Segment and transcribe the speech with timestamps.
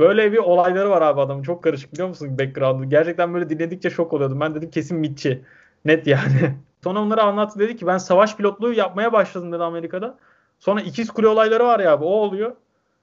[0.00, 1.42] Böyle bir olayları var abi adamın.
[1.42, 2.88] Çok karışık biliyor musun background'u?
[2.88, 4.40] Gerçekten böyle dinledikçe şok oluyordum.
[4.40, 5.42] Ben dedim kesin mitçi.
[5.84, 6.54] Net yani.
[6.84, 10.18] Sonra onları anlattı dedi ki ben savaş pilotluğu yapmaya başladım dedi Amerika'da.
[10.58, 12.56] Sonra ikiz kule olayları var ya abi o oluyor.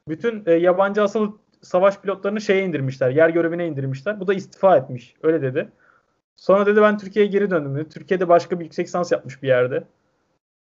[0.07, 1.31] Bütün e, yabancı asıl
[1.61, 3.09] savaş pilotlarını şeye indirmişler.
[3.09, 4.19] Yer görevine indirmişler.
[4.19, 5.15] Bu da istifa etmiş.
[5.23, 5.69] Öyle dedi.
[6.35, 7.89] Sonra dedi ben Türkiye'ye geri döndüm dedi.
[7.89, 9.83] Türkiye'de başka bir yüksek lisans yapmış bir yerde.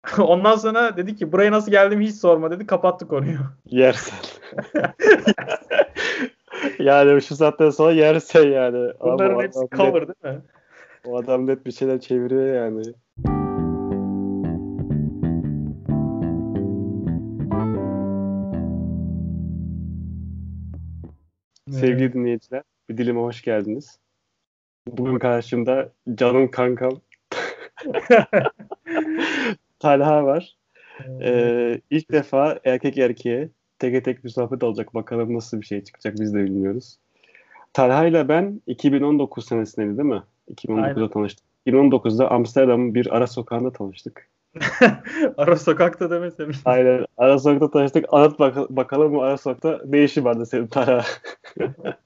[0.19, 2.67] Ondan sonra dedi ki buraya nasıl geldim hiç sorma dedi.
[2.67, 3.39] Kapattı konuyu.
[3.67, 4.19] Yersen.
[6.79, 8.93] yani şu saatten sonra yersen yani.
[9.01, 10.43] Bunların Ama hepsi cover net- değil mi?
[11.07, 12.83] O adam net bir şeyler çeviriyor yani.
[21.71, 23.99] Sevgili dinleyiciler, bir dilime hoş geldiniz.
[24.89, 26.93] Bugün karşımda canım kankam
[29.79, 30.57] Talha var.
[31.23, 34.95] Ee, ilk defa erkek erkeğe teke tek bir sohbet olacak.
[34.95, 36.99] Bakalım nasıl bir şey çıkacak biz de bilmiyoruz.
[37.73, 40.23] Talha ile ben 2019 senesindeydi değil mi?
[40.55, 41.09] 2019'da Aynen.
[41.09, 41.45] tanıştık.
[41.67, 44.29] 2019'da Amsterdam'ın bir ara sokağında tanıştık.
[45.37, 46.51] Ara sokakta demesem.
[46.65, 47.07] Aynen.
[47.19, 48.05] Ara sokakta tanıştık.
[48.09, 51.05] Anlat bak- bakalım bu ara sokakta ne işi vardı senin Talha?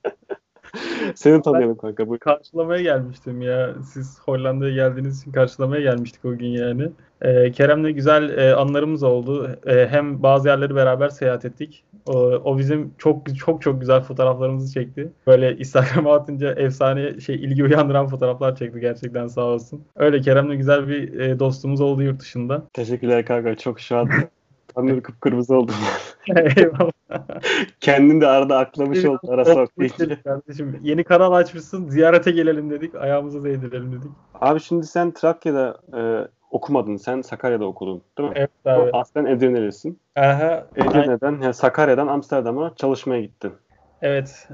[1.15, 2.09] Seni tanıyalım kanka.
[2.09, 3.75] Bu Karşılamaya gelmiştim ya.
[3.93, 6.89] Siz Hollanda'ya geldiğiniz için karşılamaya gelmiştik o gün yani.
[7.23, 9.59] Ee, Kerem'le güzel e, anlarımız oldu.
[9.67, 11.85] E, hem bazı yerleri beraber seyahat ettik.
[12.07, 15.13] O, o bizim çok çok çok güzel fotoğraflarımızı çekti.
[15.27, 19.85] Böyle Instagram'a atınca efsane şey ilgi uyandıran fotoğraflar çekti gerçekten sağ olsun.
[19.97, 22.63] Öyle Kerem'le güzel bir e, dostumuz oldu yurt dışında.
[22.73, 23.57] teşekkürler kanka.
[23.57, 24.09] Çok şu an
[24.75, 25.75] tanrı kıpkırmızı oldum.
[26.37, 26.91] Eyvallah.
[27.81, 29.71] Kendin de arada aklamış oldun ara sokak.
[30.25, 32.95] Kardeşim yeni kanal açmışsın ziyarete gelelim dedik.
[32.95, 34.11] Ayağımıza değdirelim dedik.
[34.41, 36.97] Abi şimdi sen Trakya'da e, okumadın.
[36.97, 38.35] Sen Sakarya'da okudun değil mi?
[38.37, 38.91] Evet abi.
[38.93, 39.99] Aslen Edirne'lisin.
[40.17, 40.67] Aha.
[40.77, 43.53] Edirne'den, yani Sakarya'dan Amsterdam'a çalışmaya gittin.
[44.03, 44.49] Evet.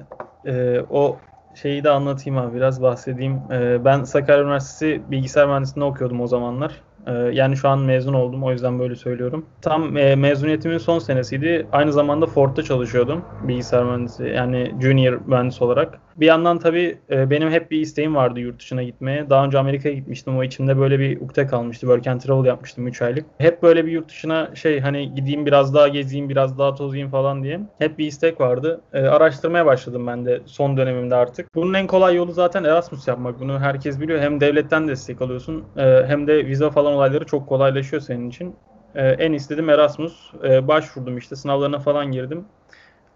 [0.47, 1.17] Ee, o
[1.55, 3.41] şeyi de anlatayım abi biraz bahsedeyim.
[3.53, 6.83] Ee, ben Sakarya Üniversitesi bilgisayar mühendisliğinde okuyordum o zamanlar.
[7.07, 9.51] Ee, yani şu an mezun oldum o yüzden böyle söylüyorum.
[9.61, 11.69] Tam e, mezuniyetimin son senesiydi.
[11.73, 16.06] Aynı zamanda Ford'da çalışıyordum bilgisayar mühendisi yani junior mühendis olarak.
[16.17, 19.31] Bir yandan tabii e, benim hep bir isteğim vardı yurt dışına gitmeye.
[19.31, 20.39] Daha önce Amerika'ya gitmiştim.
[20.39, 21.81] O içimde böyle bir ukde kalmıştı.
[21.81, 23.27] Work and Travel yapmıştım 3 aylık.
[23.39, 27.43] Hep böyle bir yurt dışına şey hani gideyim biraz daha gezeyim, biraz daha tozayım falan
[27.43, 27.61] diye.
[27.79, 28.81] Hep bir istek vardı.
[28.93, 31.55] E, araştırmaya başladım ben de son dönemimde artık.
[31.55, 33.41] Bunun en kolay yolu zaten Erasmus yapmak.
[33.41, 34.21] Bunu herkes biliyor.
[34.21, 38.57] Hem devletten destek alıyorsun e, hem de vize falan olayları çok kolaylaşıyor senin için.
[38.95, 40.33] En istedim Erasmus.
[40.63, 42.49] Başvurdum işte sınavlarına falan girdim.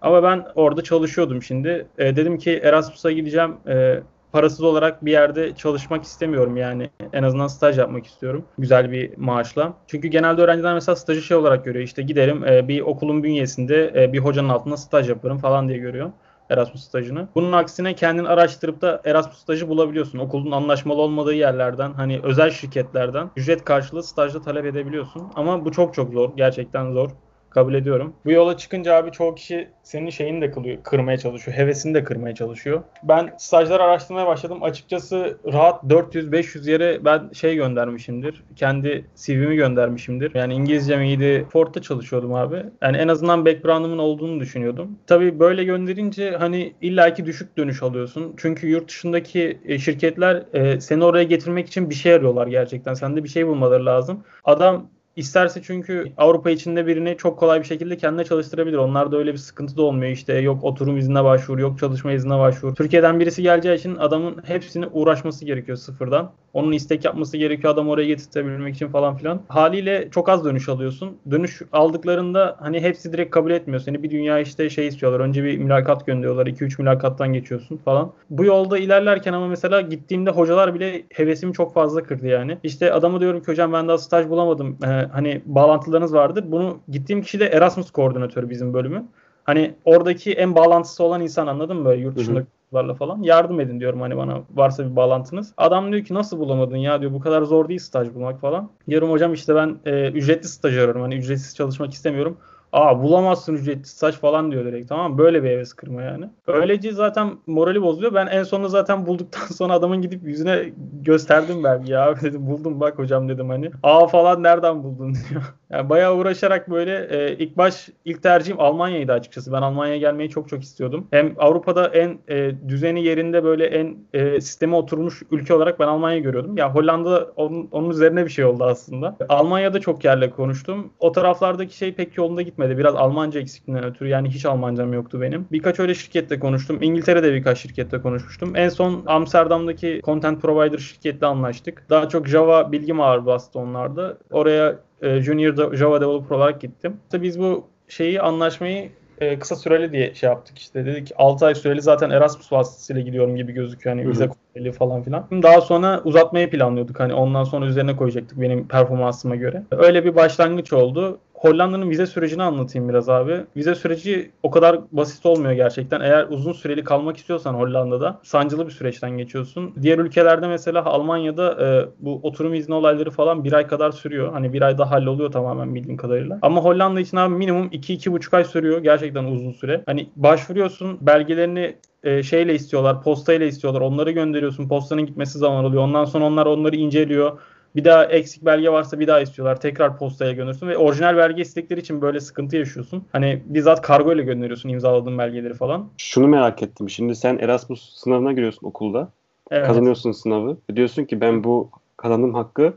[0.03, 1.87] Ama ben orada çalışıyordum şimdi.
[1.99, 3.56] E, dedim ki Erasmus'a gideceğim.
[3.69, 4.00] E,
[4.33, 6.91] parasız olarak bir yerde çalışmak istemiyorum yani.
[7.12, 8.44] En azından staj yapmak istiyorum.
[8.59, 9.72] Güzel bir maaşla.
[9.87, 11.84] Çünkü genelde öğrenciler mesela stajı şey olarak görüyor.
[11.84, 16.11] İşte giderim e, bir okulun bünyesinde e, bir hocanın altında staj yaparım falan diye görüyor.
[16.50, 17.28] Erasmus stajını.
[17.34, 20.19] Bunun aksine kendin araştırıp da Erasmus stajı bulabiliyorsun.
[20.19, 25.22] Okulun anlaşmalı olmadığı yerlerden, hani özel şirketlerden ücret karşılığı stajda talep edebiliyorsun.
[25.34, 26.31] Ama bu çok çok zor.
[26.37, 27.11] Gerçekten zor.
[27.50, 28.15] Kabul ediyorum.
[28.25, 31.56] Bu yola çıkınca abi çoğu kişi senin şeyini de kılıyor, kırmaya çalışıyor.
[31.56, 32.83] Hevesini de kırmaya çalışıyor.
[33.03, 34.62] Ben stajlar araştırmaya başladım.
[34.62, 38.44] Açıkçası rahat 400-500 yere ben şey göndermişimdir.
[38.56, 40.34] Kendi CV'mi göndermişimdir.
[40.34, 41.47] Yani İngilizcem iyiydi.
[41.53, 42.65] Ford'da çalışıyordum abi.
[42.83, 44.99] Yani en azından background'ımın olduğunu düşünüyordum.
[45.06, 48.34] Tabii böyle gönderince hani illaki düşük dönüş alıyorsun.
[48.37, 52.94] Çünkü yurt dışındaki e, şirketler e, seni oraya getirmek için bir şey arıyorlar gerçekten.
[52.94, 54.25] Sende bir şey bulmaları lazım.
[54.44, 54.87] Adam
[55.20, 58.76] İsterse çünkü Avrupa içinde birini çok kolay bir şekilde kendine çalıştırabilir.
[58.76, 60.12] Onlarda öyle bir sıkıntı da olmuyor.
[60.12, 62.75] İşte yok oturum iznine başvur, yok çalışma iznine başvur.
[62.75, 66.32] Türkiye'den birisi geleceği için adamın hepsini uğraşması gerekiyor sıfırdan.
[66.53, 69.42] Onun istek yapması gerekiyor adam oraya getirtebilmek için falan filan.
[69.48, 71.16] Haliyle çok az dönüş alıyorsun.
[71.31, 73.81] Dönüş aldıklarında hani hepsi direkt kabul etmiyor.
[73.81, 75.20] Seni bir dünya işte şey istiyorlar.
[75.20, 76.47] Önce bir mülakat gönderiyorlar.
[76.47, 78.12] 2-3 mülakattan geçiyorsun falan.
[78.31, 82.58] Bu yolda ilerlerken ama mesela gittiğimde hocalar bile hevesimi çok fazla kırdı yani.
[82.62, 84.78] İşte adama diyorum ki hocam ben daha staj bulamadım.
[84.84, 86.44] Ee, hani bağlantılarınız vardır.
[86.47, 89.10] Bunu gittiğim kişi de Erasmus koordinatörü bizim bölümün.
[89.44, 91.84] Hani oradaki en bağlantısı olan insan anladın mı?
[91.84, 92.21] Böyle yurt Hı hı.
[92.21, 93.23] dışında çocuklarla falan.
[93.23, 95.52] Yardım edin diyorum hani bana varsa bir bağlantınız.
[95.56, 98.70] Adam diyor ki nasıl bulamadın ya diyor bu kadar zor değil staj bulmak falan.
[98.88, 101.02] Diyorum hocam işte ben e, ücretli staj arıyorum.
[101.02, 102.37] Hani ücretsiz çalışmak istemiyorum.
[102.72, 105.19] Aa bulamazsın ücretli staj falan diyor direkt tamam?
[105.19, 106.31] Böyle bir heves kırma yani.
[106.46, 108.14] Öylece zaten morali bozuluyor.
[108.14, 110.72] Ben en sonunda zaten bulduktan sonra adamın gidip yüzüne
[111.02, 112.14] gösterdim belki ya.
[112.22, 113.70] Dedim buldum bak hocam dedim hani.
[113.82, 115.43] Aa falan nereden buldun diyor.
[115.70, 119.52] Yani bayağı uğraşarak böyle e, ilk baş ilk tercihim Almanya'ydı açıkçası.
[119.52, 121.06] Ben Almanya'ya gelmeyi çok çok istiyordum.
[121.11, 126.22] Hem Avrupa'da en e, düzeni yerinde böyle en e, sisteme oturmuş ülke olarak ben Almanya'yı
[126.22, 126.56] görüyordum.
[126.56, 129.17] Ya Hollanda onun, onun üzerine bir şey oldu aslında.
[129.28, 130.93] Almanya'da çok yerle konuştum.
[130.99, 132.78] O taraflardaki şey pek yolunda gitmedi.
[132.78, 135.46] Biraz Almanca eksikliğinden ötürü yani hiç Almancam yoktu benim.
[135.52, 136.78] Birkaç öyle şirkette konuştum.
[136.82, 138.56] İngiltere'de birkaç şirkette konuşmuştum.
[138.56, 141.87] En son Amsterdam'daki content provider şirketle anlaştık.
[141.90, 144.19] Daha çok Java bilgim ağır bastı onlarda.
[144.31, 146.97] Oraya e, Junior Java Developer olarak gittim.
[147.05, 150.87] İşte biz bu şeyi anlaşmayı e, kısa süreli diye şey yaptık işte.
[150.87, 153.97] Dedik 6 ay süreli zaten Erasmus vasıtasıyla gidiyorum gibi gözüküyor.
[153.97, 155.26] Hani vize kontrolü falan filan.
[155.43, 157.00] Daha sonra uzatmayı planlıyorduk.
[157.00, 159.62] Hani ondan sonra üzerine koyacaktık benim performansıma göre.
[159.70, 161.19] Öyle bir başlangıç oldu.
[161.40, 163.40] Hollanda'nın vize sürecini anlatayım biraz abi.
[163.56, 166.00] Vize süreci o kadar basit olmuyor gerçekten.
[166.00, 169.75] Eğer uzun süreli kalmak istiyorsan Hollanda'da sancılı bir süreçten geçiyorsun.
[169.82, 174.32] Diğer ülkelerde mesela Almanya'da e, bu oturum izni olayları falan bir ay kadar sürüyor.
[174.32, 176.38] Hani bir ayda halloluyor tamamen bildiğim kadarıyla.
[176.42, 178.78] Ama Hollanda için abi minimum 2-2,5 ay sürüyor.
[178.78, 179.82] Gerçekten uzun süre.
[179.87, 183.81] Hani başvuruyorsun belgelerini e, şeyle istiyorlar, postayla istiyorlar.
[183.81, 184.69] Onları gönderiyorsun.
[184.69, 185.82] Postanın gitmesi zaman oluyor.
[185.82, 187.38] Ondan sonra onlar onları inceliyor.
[187.76, 189.61] Bir daha eksik belge varsa bir daha istiyorlar.
[189.61, 193.05] Tekrar postaya gönderiyorsun ve orijinal belge istekleri için böyle sıkıntı yaşıyorsun.
[193.12, 195.88] Hani bizzat kargo ile gönderiyorsun imzaladığın belgeleri falan.
[195.96, 196.90] Şunu merak ettim.
[196.90, 199.08] Şimdi sen Erasmus sınavına giriyorsun okulda.
[199.50, 199.67] Evet.
[199.67, 200.56] Kazanıyorsun sınavı.
[200.76, 202.75] Diyorsun ki ben bu kazandığım hakkı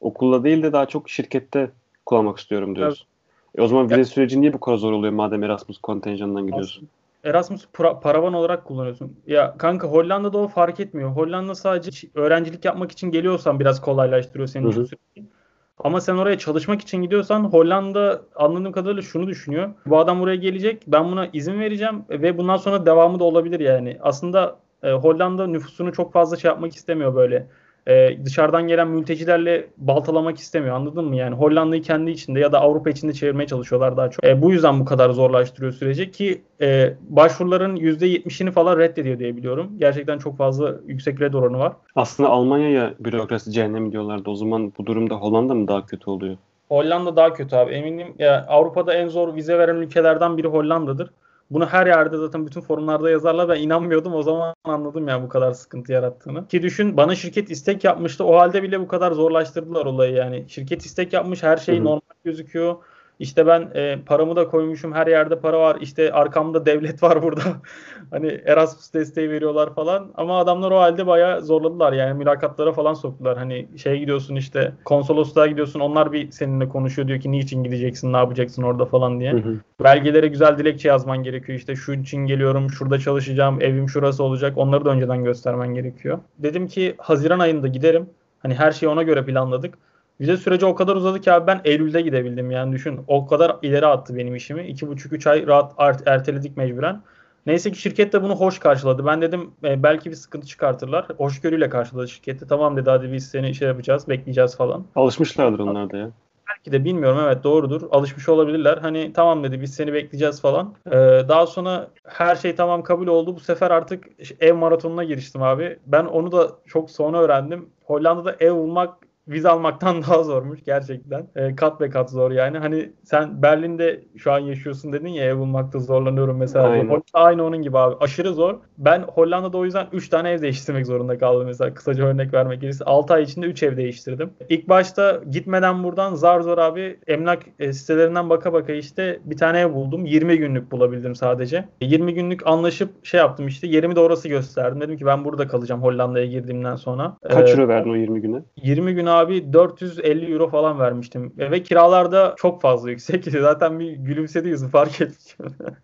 [0.00, 1.70] okulda değil de daha çok şirkette
[2.06, 3.06] kullanmak istiyorum diyorsun.
[3.06, 3.58] Evet.
[3.58, 4.08] E o zaman vize evet.
[4.08, 6.78] süreci niye bu kadar zor oluyor madem Erasmus kontenjanından gidiyorsun?
[6.78, 9.16] Aslında Erasmus para, paravan olarak kullanıyorsun.
[9.26, 11.10] Ya kanka Hollanda'da o fark etmiyor.
[11.10, 15.30] Hollanda sadece öğrencilik yapmak için geliyorsan biraz kolaylaştırıyor senin için süreci.
[15.78, 19.70] Ama sen oraya çalışmak için gidiyorsan Hollanda anladığım kadarıyla şunu düşünüyor.
[19.86, 20.82] Bu adam buraya gelecek.
[20.86, 23.98] Ben buna izin vereceğim ve bundan sonra devamı da olabilir yani.
[24.00, 27.46] Aslında e, Hollanda nüfusunu çok fazla şey yapmak istemiyor böyle
[27.86, 31.16] e, dışarıdan gelen mültecilerle baltalamak istemiyor anladın mı?
[31.16, 34.24] Yani Hollanda'yı kendi içinde ya da Avrupa içinde çevirmeye çalışıyorlar daha çok.
[34.24, 39.70] E, bu yüzden bu kadar zorlaştırıyor süreci ki e, başvuruların %70'ini falan reddediyor diye biliyorum.
[39.78, 41.72] Gerçekten çok fazla yüksek red oranı var.
[41.96, 44.30] Aslında Almanya'ya bürokrasi cehennem diyorlardı.
[44.30, 46.36] O zaman bu durumda Hollanda mı daha kötü oluyor?
[46.68, 47.72] Hollanda daha kötü abi.
[47.72, 51.10] Eminim ya Avrupa'da en zor vize veren ülkelerden biri Hollanda'dır.
[51.50, 53.48] Bunu her yerde zaten bütün forumlarda yazarlar.
[53.48, 54.14] Ben inanmıyordum.
[54.14, 56.48] O zaman anladım ya bu kadar sıkıntı yarattığını.
[56.48, 58.24] Ki düşün bana şirket istek yapmıştı.
[58.24, 60.44] O halde bile bu kadar zorlaştırdılar olayı yani.
[60.48, 61.42] Şirket istek yapmış.
[61.42, 61.84] Her şey Hı-hı.
[61.84, 62.76] normal gözüküyor.
[63.18, 65.76] İşte ben e, paramı da koymuşum her yerde para var.
[65.80, 67.42] İşte arkamda devlet var burada.
[68.10, 70.10] hani Erasmus desteği veriyorlar falan.
[70.14, 71.92] Ama adamlar o halde bayağı zorladılar.
[71.92, 73.38] Yani mülakatlara falan soktular.
[73.38, 75.80] Hani şey gidiyorsun işte konsolosluğa gidiyorsun.
[75.80, 77.08] Onlar bir seninle konuşuyor.
[77.08, 79.32] Diyor ki niçin gideceksin ne yapacaksın orada falan diye.
[79.32, 79.56] Hı hı.
[79.84, 81.58] Belgelere güzel dilekçe yazman gerekiyor.
[81.58, 84.58] İşte şu için geliyorum şurada çalışacağım evim şurası olacak.
[84.58, 86.18] Onları da önceden göstermen gerekiyor.
[86.38, 88.10] Dedim ki Haziran ayında giderim.
[88.38, 89.78] Hani her şeyi ona göre planladık.
[90.20, 93.00] Vize süreci o kadar uzadı ki abi ben Eylül'de gidebildim yani düşün.
[93.06, 94.62] O kadar ileri attı benim işimi.
[94.62, 97.02] 2,5-3 ay rahat art, erteledik mecburen.
[97.46, 99.06] Neyse ki şirket de bunu hoş karşıladı.
[99.06, 101.06] Ben dedim e, belki bir sıkıntı çıkartırlar.
[101.16, 102.46] Hoşgörüyle karşıladı şirketi.
[102.46, 104.86] Tamam dedi hadi biz seni şey yapacağız, bekleyeceğiz falan.
[104.96, 106.10] Alışmışlardır onlar da ya.
[106.48, 107.82] Belki de bilmiyorum evet doğrudur.
[107.90, 108.78] Alışmış olabilirler.
[108.78, 110.74] Hani tamam dedi biz seni bekleyeceğiz falan.
[110.86, 110.90] Ee,
[111.28, 113.36] daha sonra her şey tamam kabul oldu.
[113.36, 114.04] Bu sefer artık
[114.40, 115.78] ev maratonuna giriştim abi.
[115.86, 117.68] Ben onu da çok sonra öğrendim.
[117.84, 121.26] Hollanda'da ev bulmak vize almaktan daha zormuş gerçekten.
[121.36, 122.58] E, kat be kat zor yani.
[122.58, 126.68] Hani sen Berlin'de şu an yaşıyorsun dedin ya ev bulmakta zorlanıyorum mesela.
[126.68, 127.02] Aynen.
[127.14, 127.96] aynı onun gibi abi.
[128.00, 128.54] Aşırı zor.
[128.78, 131.74] Ben Hollanda'da o yüzden 3 tane ev değiştirmek zorunda kaldım mesela.
[131.74, 132.84] Kısaca örnek vermek gerekirse.
[132.84, 134.30] 6 ay içinde 3 ev değiştirdim.
[134.48, 139.60] İlk başta gitmeden buradan zar zor abi emlak e, sitelerinden baka baka işte bir tane
[139.60, 140.06] ev buldum.
[140.06, 141.64] 20 günlük bulabildim sadece.
[141.80, 144.80] 20 günlük anlaşıp şey yaptım işte yerimi de orası gösterdim.
[144.80, 147.16] Dedim ki ben burada kalacağım Hollanda'ya girdiğimden sonra.
[147.28, 148.42] Kaç ee, euro verdin o 20 güne?
[148.62, 151.32] 20 güne abi 450 euro falan vermiştim.
[151.38, 153.24] Ve kiralar da çok fazla yüksek.
[153.30, 155.36] Zaten bir gülümsedi yüzü fark etmiş.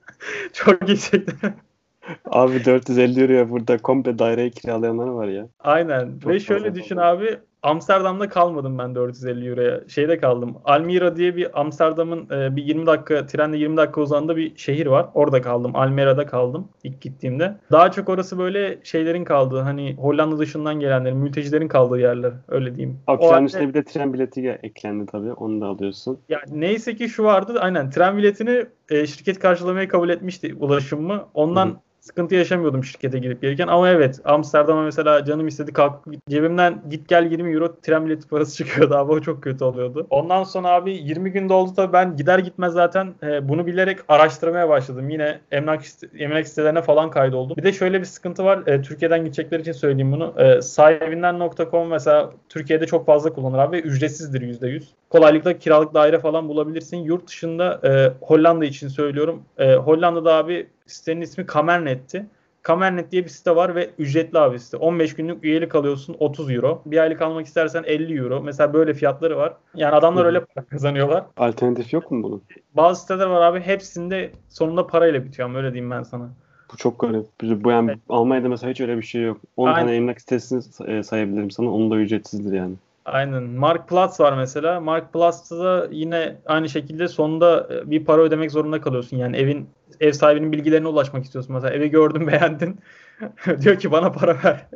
[0.52, 1.28] çok yüksek.
[2.24, 5.48] Abi 450 euroya burada komple daireyi kiralayanlar var ya.
[5.60, 6.18] Aynen.
[6.18, 9.80] Çok Ve şöyle düşün abi Amsterdam'da kalmadım ben 450 euroya.
[9.88, 10.56] Şeyde kaldım.
[10.64, 15.06] Almira diye bir Amsterdam'ın e, bir 20 dakika trenle 20 dakika uzağında bir şehir var.
[15.14, 15.76] Orada kaldım.
[15.76, 17.56] Almera'da kaldım ilk gittiğimde.
[17.72, 22.98] Daha çok orası böyle şeylerin kaldığı hani Hollanda dışından gelenlerin, mültecilerin kaldığı yerler öyle diyeyim.
[23.06, 25.32] Abi tren üstüne bir de tren bileti eklendi tabii.
[25.32, 26.18] Onu da alıyorsun.
[26.28, 27.58] Ya neyse ki şu vardı.
[27.60, 31.24] Aynen tren biletini e, şirket karşılamayı kabul etmişti ulaşımı.
[31.34, 33.68] Ondan Hı sıkıntı yaşamıyordum şirkete gidip gelirken.
[33.68, 38.56] Ama evet Amsterdam'a mesela canım istedi kalkıp cebimden git gel 20 euro tren bileti parası
[38.56, 40.06] çıkıyordu abi o çok kötü oluyordu.
[40.10, 44.68] Ondan sonra abi 20 günde oldu da ben gider gitmez zaten e, bunu bilerek araştırmaya
[44.68, 45.10] başladım.
[45.10, 45.82] Yine emlak,
[46.18, 47.56] emlak sitelerine falan kaydoldum.
[47.56, 48.66] Bir de şöyle bir sıkıntı var.
[48.66, 50.34] E, Türkiye'den gidecekler için söyleyeyim bunu.
[50.38, 54.82] E, sahibinden.com mesela Türkiye'de çok fazla kullanır abi ve ücretsizdir %100.
[55.10, 56.96] Kolaylıkla kiralık daire falan bulabilirsin.
[56.96, 59.42] Yurt dışında e, Hollanda için söylüyorum.
[59.58, 62.26] E, Hollanda'da abi sitenin ismi Kamernet'ti.
[62.62, 64.76] Kamernet diye bir site var ve ücretli abi site.
[64.76, 66.82] 15 günlük üyelik alıyorsun 30 euro.
[66.86, 68.42] Bir aylık almak istersen 50 euro.
[68.42, 69.54] Mesela böyle fiyatları var.
[69.74, 71.24] Yani adamlar öyle para kazanıyorlar.
[71.36, 72.42] Alternatif yok mu bunun?
[72.74, 76.30] Bazı siteler var abi hepsinde sonunda parayla bitiyor ama öyle diyeyim ben sana.
[76.72, 77.26] Bu çok garip.
[77.42, 77.98] Bu yani Evet.
[78.08, 79.38] Almanya'da mesela hiç öyle bir şey yok.
[79.56, 79.80] 10 Aynen.
[79.80, 81.74] tane emlak sitesini e, sayabilirim sana.
[81.74, 82.74] Onun da ücretsizdir yani.
[83.04, 83.42] Aynen.
[83.42, 84.80] Mark Platz var mesela.
[84.80, 89.16] Mark Platz'ta da yine aynı şekilde sonunda e, bir para ödemek zorunda kalıyorsun.
[89.16, 89.68] Yani evin
[90.00, 91.54] ev sahibinin bilgilerine ulaşmak istiyorsun.
[91.54, 92.80] Mesela evi gördün beğendin.
[93.60, 94.66] Diyor ki bana para ver.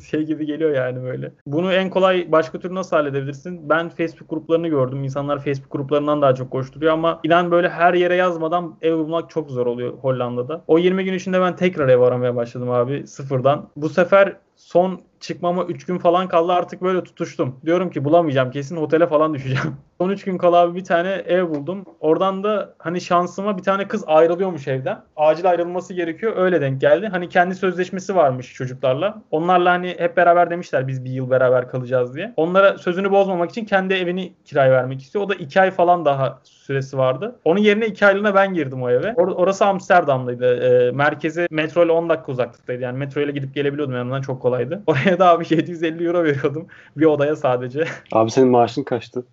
[0.10, 1.32] şey gibi geliyor yani böyle.
[1.46, 3.68] Bunu en kolay başka türlü nasıl halledebilirsin?
[3.68, 5.04] Ben Facebook gruplarını gördüm.
[5.04, 9.50] İnsanlar Facebook gruplarından daha çok koşturuyor ama inan böyle her yere yazmadan ev bulmak çok
[9.50, 10.64] zor oluyor Hollanda'da.
[10.66, 13.68] O 20 gün içinde ben tekrar ev aramaya başladım abi sıfırdan.
[13.76, 17.56] Bu sefer son çıkmama 3 gün falan kaldı artık böyle tutuştum.
[17.64, 19.76] Diyorum ki bulamayacağım kesin otele falan düşeceğim.
[20.00, 21.84] Son 3 gün kala abi bir tane ev buldum.
[22.00, 25.02] Oradan da hani şansıma bir tane kız ayrılıyormuş evden.
[25.16, 26.32] Acil ayrılması gerekiyor.
[26.36, 27.06] Öyle denk geldi.
[27.06, 29.22] Hani kendi sözleşmesi varmış çocuklarla.
[29.30, 32.32] Onlarla hani hep beraber demişler biz bir yıl beraber kalacağız diye.
[32.36, 35.24] Onlara sözünü bozmamak için kendi evini kiraya vermek istiyor.
[35.24, 37.36] O da 2 ay falan daha süresi vardı.
[37.44, 39.06] Onun yerine 2 aylığına ben girdim o eve.
[39.06, 40.56] Or- orası Amsterdam'daydı.
[40.56, 42.82] Ee, merkeze metro ile 10 dakika uzaklıktaydı.
[42.82, 44.82] Yani metro ile gidip gelebiliyordum yanından çok kolaydı.
[44.86, 46.66] Oraya da abi 750 euro veriyordum.
[46.96, 47.84] Bir odaya sadece.
[48.12, 49.26] Abi senin maaşın kaçtı?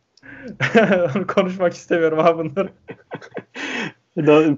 [1.15, 2.69] Onu konuşmak istemiyorum abi bunları.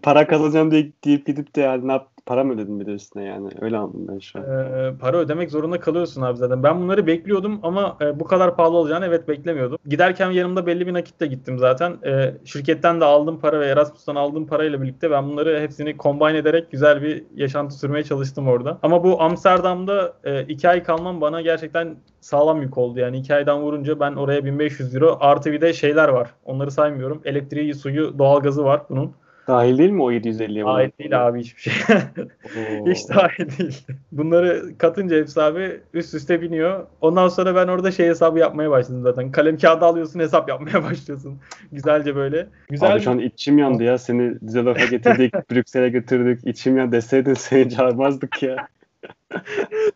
[0.03, 3.23] Para kazanacağım diye deyip gidip de yani ne yap para mı ödedin bir de üstüne
[3.23, 3.49] yani?
[3.61, 4.45] Öyle anladım ben şu an.
[4.45, 6.63] Ee, para ödemek zorunda kalıyorsun abi zaten.
[6.63, 9.77] Ben bunları bekliyordum ama e, bu kadar pahalı olacağını evet beklemiyordum.
[9.87, 11.97] Giderken yanımda belli bir nakitle gittim zaten.
[12.05, 16.71] E, şirketten de aldığım para ve Erasmus'tan aldığım parayla birlikte ben bunları hepsini combine ederek
[16.71, 18.79] güzel bir yaşantı sürmeye çalıştım orada.
[18.83, 22.99] Ama bu Amsterdam'da e, iki ay kalmam bana gerçekten sağlam yük oldu.
[22.99, 26.33] Yani iki aydan vurunca ben oraya 1500 euro artı bir de şeyler var.
[26.45, 27.21] Onları saymıyorum.
[27.25, 29.13] Elektriği, suyu, doğalgazı var bunun.
[29.51, 30.65] Dahil değil mi o 750'ye?
[30.65, 30.77] bana?
[30.77, 31.73] Dahil değil abi hiçbir şey.
[32.85, 33.85] Hiç dahil değil.
[34.11, 36.87] Bunları katınca hepsi abi üst üste biniyor.
[37.01, 39.31] Ondan sonra ben orada şey hesabı yapmaya başladım zaten.
[39.31, 41.39] Kalem kağıdı alıyorsun hesap yapmaya başlıyorsun.
[41.71, 42.47] Güzelce böyle.
[42.69, 43.97] Güzel Abi şu an içim yandı ya.
[43.97, 46.47] Seni Düsseldorf'a getirdik, Brüksel'e götürdük.
[46.47, 48.67] İçim yandı deseydin seni çağırmazdık ya.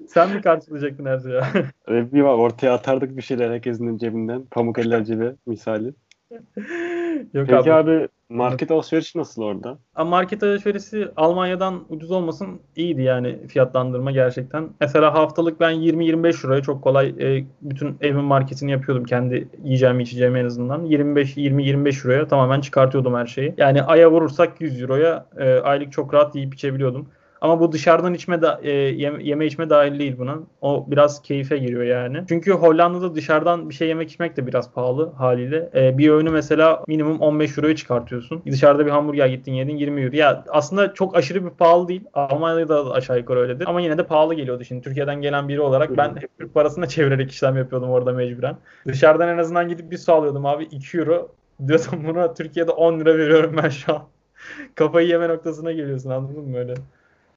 [0.08, 1.42] Sen mi karşılayacaktın her şeyi?
[1.88, 4.44] Öyle bir var ortaya atardık bir şeyler herkesin cebinden.
[4.52, 5.94] Pamuk eller cebi misali.
[7.34, 7.72] Yok Peki abi.
[7.72, 9.78] abi market alışverişi nasıl orada?
[10.06, 14.70] Market alışverişi Almanya'dan ucuz olmasın iyiydi yani fiyatlandırma gerçekten.
[14.82, 20.40] Mesela haftalık ben 20-25 euroya çok kolay e, bütün evin marketini yapıyordum kendi yiyeceğimi içeceğimi
[20.40, 20.86] en azından.
[20.86, 23.54] 25-20-25 euroya tamamen çıkartıyordum her şeyi.
[23.58, 27.08] Yani aya vurursak 100 euroya e, aylık çok rahat yiyip içebiliyordum.
[27.46, 30.40] Ama bu dışarıdan içme da, e, yeme, yeme içme dahil değil buna.
[30.62, 32.24] O biraz keyfe giriyor yani.
[32.30, 35.70] Çünkü Hollanda'da dışarıdan bir şey yemek içmek de biraz pahalı haliyle.
[35.76, 38.42] E, bir öğünü mesela minimum 15 euroya çıkartıyorsun.
[38.52, 40.16] Dışarıda bir hamburger gittin yedin 20 euro.
[40.16, 42.04] Ya aslında çok aşırı bir pahalı değil.
[42.14, 43.68] Almanya'da da aşağı yukarı öyledir.
[43.68, 44.82] Ama yine de pahalı geliyordu şimdi.
[44.82, 48.58] Türkiye'den gelen biri olarak ben hep Türk parasına çevirerek işlem yapıyordum orada mecburen.
[48.88, 51.32] Dışarıdan en azından gidip bir su alıyordum abi 2 euro.
[51.68, 54.04] Diyordum buna Türkiye'de 10 lira veriyorum ben şu an.
[54.76, 56.74] Kafayı yeme noktasına geliyorsun anladın mı öyle?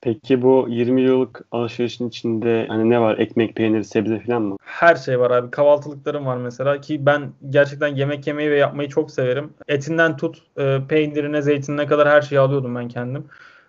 [0.01, 3.19] Peki bu 20 yıllık alışverişin içinde hani ne var?
[3.19, 4.57] Ekmek, peynir, sebze falan mı?
[4.63, 5.51] Her şey var abi.
[5.51, 9.51] Kahvaltılıklarım var mesela ki ben gerçekten yemek yemeyi ve yapmayı çok severim.
[9.69, 13.25] Etinden tut e, peynirine, zeytinine kadar her şeyi alıyordum ben kendim.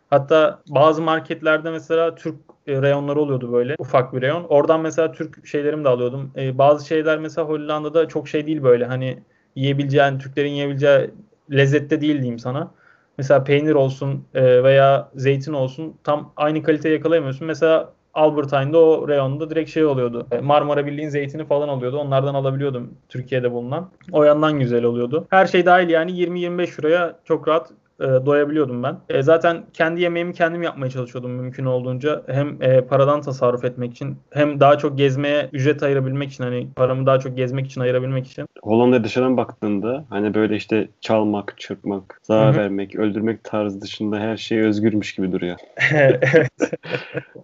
[0.09, 2.35] Hatta bazı marketlerde mesela Türk
[2.67, 3.75] e, reyonları oluyordu böyle.
[3.79, 4.43] Ufak bir reyon.
[4.43, 6.31] Oradan mesela Türk şeylerimi de alıyordum.
[6.37, 8.85] E, bazı şeyler mesela Hollanda'da çok şey değil böyle.
[8.85, 9.19] Hani
[9.55, 11.11] yiyebileceğin, Türklerin yiyebileceği
[11.51, 12.71] lezzette değil diyeyim sana.
[13.19, 17.47] Mesela peynir olsun e, veya zeytin olsun tam aynı kaliteyi yakalayamıyorsun.
[17.47, 20.27] Mesela Albertine'da o reyonda direkt şey oluyordu.
[20.31, 21.97] E, Marmara Birliği'nin zeytini falan oluyordu.
[21.97, 23.89] Onlardan alabiliyordum Türkiye'de bulunan.
[24.11, 25.27] O yandan güzel oluyordu.
[25.29, 28.97] Her şey dahil yani 20-25 liraya çok rahat e, doyabiliyordum ben.
[29.09, 32.23] E, zaten kendi yemeğimi kendim yapmaya çalışıyordum mümkün olduğunca.
[32.27, 37.05] Hem e, paradan tasarruf etmek için hem daha çok gezmeye ücret ayırabilmek için hani paramı
[37.05, 38.45] daha çok gezmek için ayırabilmek için.
[38.63, 42.61] Hollanda'ya dışarıdan baktığında hani böyle işte çalmak, çırpmak, zarar Hı hı.
[42.61, 45.57] vermek, öldürmek tarzı dışında her şey özgürmüş gibi duruyor.
[45.93, 46.49] evet.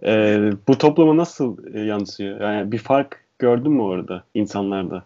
[0.04, 2.40] Ee, bu topluma nasıl e, yansıyor?
[2.40, 5.02] Yani bir fark gördün mü orada insanlarda?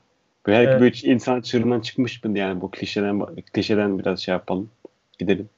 [0.46, 0.80] Böyle her Evet.
[0.80, 3.20] böyle insan çığırından çıkmış mı yani bu klişeden
[3.52, 4.70] klişeden biraz şey yapalım.
[5.20, 5.48] Gidelim.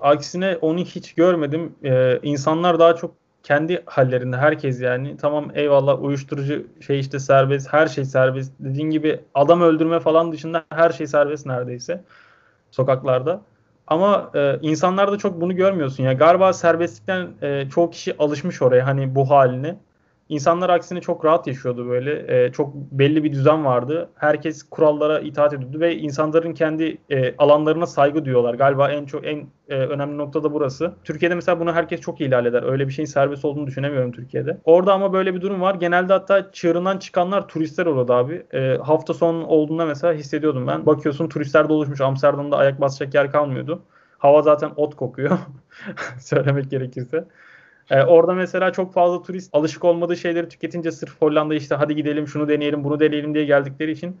[0.00, 1.74] aksine onu hiç görmedim.
[1.84, 7.86] Ee, insanlar daha çok kendi hallerinde herkes yani tamam eyvallah uyuşturucu şey işte serbest her
[7.86, 12.04] şey serbest dediğin gibi adam öldürme falan dışında her şey serbest neredeyse
[12.70, 13.42] sokaklarda.
[13.86, 16.12] Ama e, insanlarda çok bunu görmüyorsun ya.
[16.12, 19.76] Galiba serbestlikten e, çoğu kişi alışmış oraya hani bu haline.
[20.32, 22.44] İnsanlar aksine çok rahat yaşıyordu böyle.
[22.44, 24.10] E, çok belli bir düzen vardı.
[24.14, 28.54] Herkes kurallara itaat ediyordu ve insanların kendi e, alanlarına saygı duyuyorlar.
[28.54, 30.94] Galiba en çok en e, önemli nokta da burası.
[31.04, 32.62] Türkiye'de mesela bunu herkes çok ihlal eder.
[32.62, 34.58] Öyle bir şeyin serbest olduğunu düşünemiyorum Türkiye'de.
[34.64, 35.74] Orada ama böyle bir durum var.
[35.74, 38.46] Genelde hatta çığırından çıkanlar turistler oluyordu abi.
[38.52, 40.86] E, hafta sonu olduğunda mesela hissediyordum ben.
[40.86, 42.00] Bakıyorsun turistler doluşmuş.
[42.00, 43.82] Amsterdam'da ayak basacak yer kalmıyordu.
[44.18, 45.38] Hava zaten ot kokuyor.
[46.20, 47.24] Söylemek gerekirse.
[47.90, 52.28] Ee, orada mesela çok fazla turist alışık olmadığı şeyleri tüketince sırf Hollanda işte hadi gidelim
[52.28, 54.16] şunu deneyelim bunu deneyelim diye geldikleri için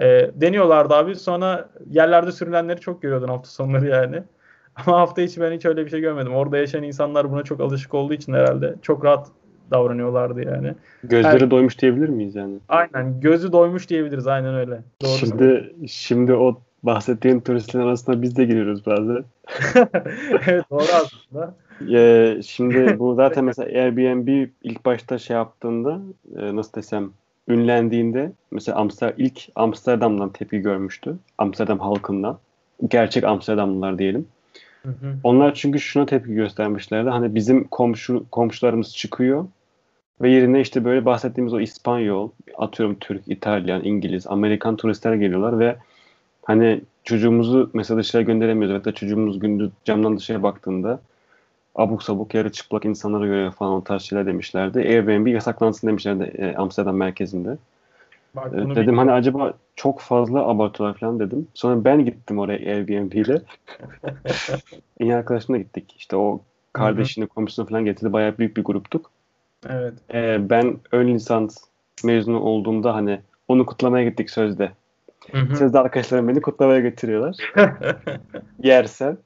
[0.00, 1.16] e, deniyorlardı abi.
[1.16, 4.22] Sonra yerlerde sürülenleri çok görüyordun hafta sonları yani.
[4.86, 6.34] Ama hafta içi ben hiç öyle bir şey görmedim.
[6.34, 9.28] Orada yaşayan insanlar buna çok alışık olduğu için herhalde çok rahat
[9.70, 10.74] davranıyorlardı yani.
[11.04, 11.50] Gözleri Her...
[11.50, 12.58] doymuş diyebilir miyiz yani?
[12.68, 13.20] Aynen.
[13.20, 14.26] Gözü doymuş diyebiliriz.
[14.26, 14.80] Aynen öyle.
[15.02, 19.24] Doğru şimdi şimdi o bahsettiğin turistlerin arasında biz de giriyoruz bazen.
[20.46, 21.54] evet doğru aslında.
[21.92, 26.00] Ee, şimdi bu zaten mesela Airbnb ilk başta şey yaptığında
[26.36, 27.10] e, nasıl desem
[27.48, 31.16] ünlendiğinde mesela Amsterdam ilk Amsterdam'dan tepki görmüştü.
[31.38, 32.38] Amsterdam halkından.
[32.88, 34.26] Gerçek Amsterdamlılar diyelim.
[34.82, 35.14] Hı hı.
[35.24, 37.10] Onlar çünkü şuna tepki göstermişlerdi.
[37.10, 39.46] Hani bizim komşu komşularımız çıkıyor
[40.20, 45.76] ve yerine işte böyle bahsettiğimiz o İspanyol, atıyorum Türk, İtalyan, İngiliz, Amerikan turistler geliyorlar ve
[46.50, 48.76] hani çocuğumuzu mesela dışarı gönderemiyoruz.
[48.76, 51.00] Hatta çocuğumuz gündüz camdan dışarı baktığında
[51.74, 54.78] abuk sabuk yarı çıplak insanlara göre falan o tarz şeyler demişlerdi.
[54.78, 57.56] Airbnb yasaklansın demişlerdi e, Amsterdam merkezinde.
[58.36, 58.98] Bak, e, dedim bilmiyorum.
[58.98, 61.48] hani acaba çok fazla abartıyorlar falan dedim.
[61.54, 63.42] Sonra ben gittim oraya Airbnb ile.
[65.00, 65.94] İyi arkadaşımla gittik.
[65.98, 66.40] İşte o
[66.72, 68.12] kardeşini, komşusunu falan getirdi.
[68.12, 69.10] Bayağı büyük bir gruptuk.
[69.68, 69.94] Evet.
[70.14, 71.56] Ee, ben ön lisans
[72.04, 74.70] mezunu olduğumda hani onu kutlamaya gittik sözde.
[75.32, 75.56] Hı hı.
[75.56, 77.36] Sözde arkadaşlarım beni kutlamaya götürüyorlar.
[78.62, 79.18] Yersen.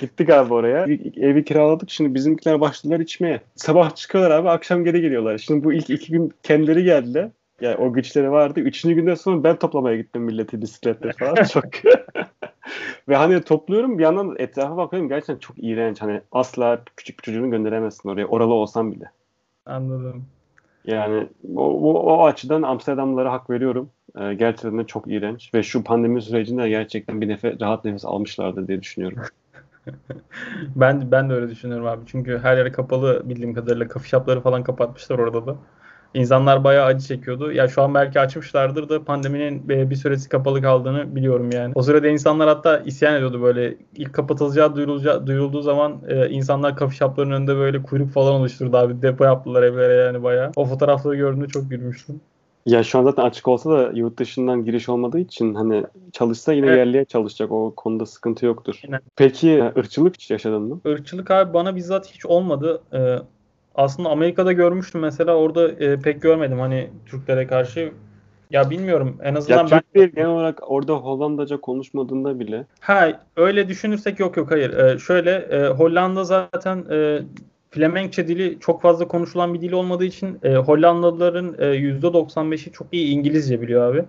[0.00, 0.84] Gittik abi oraya.
[1.16, 1.90] Evi kiraladık.
[1.90, 3.40] Şimdi bizimkiler başladılar içmeye.
[3.56, 5.38] Sabah çıkıyorlar abi akşam geri geliyorlar.
[5.38, 7.30] Şimdi bu ilk iki gün kendileri geldiler.
[7.60, 8.60] Yani o güçleri vardı.
[8.60, 11.44] Üçüncü günden sonra ben toplamaya gittim milleti bisikletle falan.
[11.52, 11.64] Çok
[13.08, 16.02] Ve hani topluyorum bir yandan etrafa bakıyorum gerçekten çok iğrenç.
[16.02, 18.26] Hani asla küçük bir çocuğunu gönderemezsin oraya.
[18.26, 19.10] Oralı olsam bile.
[19.66, 20.24] Anladım.
[20.84, 23.90] Yani o, o, o açıdan Amsterdamlılara hak veriyorum.
[24.20, 25.54] Ee, gerçekten de çok iğrenç.
[25.54, 29.18] Ve şu pandemi sürecinde gerçekten bir nefes, rahat nefes almışlardır diye düşünüyorum.
[30.76, 32.00] ben ben de öyle düşünüyorum abi.
[32.06, 35.56] Çünkü her yer kapalı bildiğim kadarıyla kafe falan kapatmışlar orada da.
[36.14, 37.52] İnsanlar bayağı acı çekiyordu.
[37.52, 41.72] Ya şu an belki açmışlardır da pandeminin bir süresi kapalı kaldığını biliyorum yani.
[41.74, 43.76] O sırada insanlar hatta isyan ediyordu böyle.
[43.96, 49.02] ilk kapatılacağı duyurulacağı, duyurulduğu zaman e, insanlar kafe shopların önünde böyle kuyruk falan oluşturdu abi.
[49.02, 50.52] Depo yaptılar evlere yani bayağı.
[50.56, 52.20] O fotoğrafları gördüğümde çok gülmüştüm.
[52.66, 56.66] Ya şu an zaten açık olsa da yurt dışından giriş olmadığı için hani çalışsa yine
[56.66, 56.78] evet.
[56.78, 57.52] yerliye çalışacak.
[57.52, 58.80] O konuda sıkıntı yoktur.
[58.82, 59.00] Yine.
[59.16, 60.80] Peki ırkçılık hiç yaşadın mı?
[60.84, 62.82] Irkçılık abi bana bizzat hiç olmadı.
[62.92, 63.16] Ee,
[63.74, 67.92] aslında Amerika'da görmüştüm mesela orada e, pek görmedim hani Türklere karşı.
[68.50, 69.82] Ya bilmiyorum en azından ya, ben...
[69.94, 72.66] Türk genel olarak orada Hollandaca konuşmadığında bile.
[72.80, 74.70] Ha öyle düşünürsek yok yok hayır.
[74.70, 77.20] Ee, şöyle e, Hollanda zaten e,
[77.74, 83.08] Flemenkçe dili çok fazla konuşulan bir dil olmadığı için e, Hollandalıların e, %95'i çok iyi
[83.08, 84.04] İngilizce biliyor abi.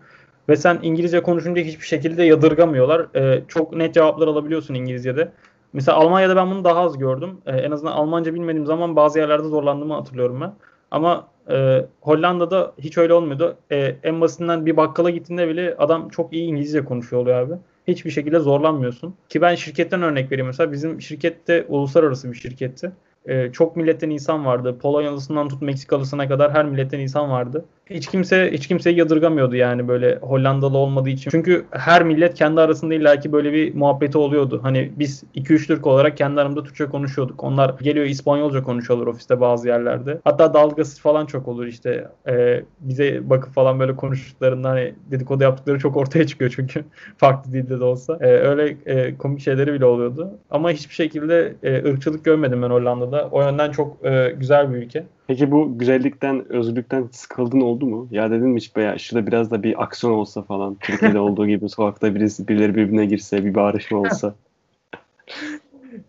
[0.49, 3.15] Ve sen İngilizce konuşunca hiçbir şekilde yadırgamıyorlar.
[3.15, 5.32] E, çok net cevaplar alabiliyorsun İngilizce'de.
[5.73, 7.38] Mesela Almanya'da ben bunu daha az gördüm.
[7.45, 10.54] E, en azından Almanca bilmediğim zaman bazı yerlerde zorlandığımı hatırlıyorum ben.
[10.91, 13.58] Ama e, Hollanda'da hiç öyle olmuyordu.
[13.71, 17.54] E, en basitinden bir bakkala gittiğinde bile adam çok iyi İngilizce konuşuyor oluyor abi.
[17.88, 19.15] Hiçbir şekilde zorlanmıyorsun.
[19.30, 20.71] Ki ben şirketten örnek vereyim mesela.
[20.71, 22.91] Bizim şirkette uluslararası bir şirketti
[23.25, 24.77] e, çok milletten insan vardı.
[24.79, 27.65] Polonyalısından tut Meksikalısına kadar her milletten insan vardı.
[27.89, 31.32] Hiç kimse hiç kimseyi yadırgamıyordu yani böyle Hollandalı olmadığı için.
[31.32, 34.60] Çünkü her millet kendi arasında illaki böyle bir muhabbeti oluyordu.
[34.63, 37.43] Hani biz 2-3 Türk olarak kendi aramızda Türkçe konuşuyorduk.
[37.43, 40.19] Onlar geliyor İspanyolca konuşuyorlar ofiste bazı yerlerde.
[40.24, 42.08] Hatta dalgası falan çok olur işte.
[42.28, 46.86] E, bize bakıp falan böyle konuştuklarında hani dedikodu yaptıkları çok ortaya çıkıyor çünkü
[47.17, 48.17] farklı dilde de olsa.
[48.21, 50.32] E, öyle e, komik şeyleri bile oluyordu.
[50.50, 53.30] Ama hiçbir şekilde e, ırkçılık görmedim ben Hollanda'da.
[53.32, 55.06] O yönden çok e, güzel bir ülke.
[55.27, 58.07] Peki bu güzellikten, özgürlükten sıkıldın oldu mu?
[58.11, 60.75] Ya dedin mi hiç ya şurada biraz da bir aksiyon olsa falan.
[60.75, 64.35] Türkiye'de olduğu gibi sokakta birisi, birileri birbirine girse, bir bağırışma olsa.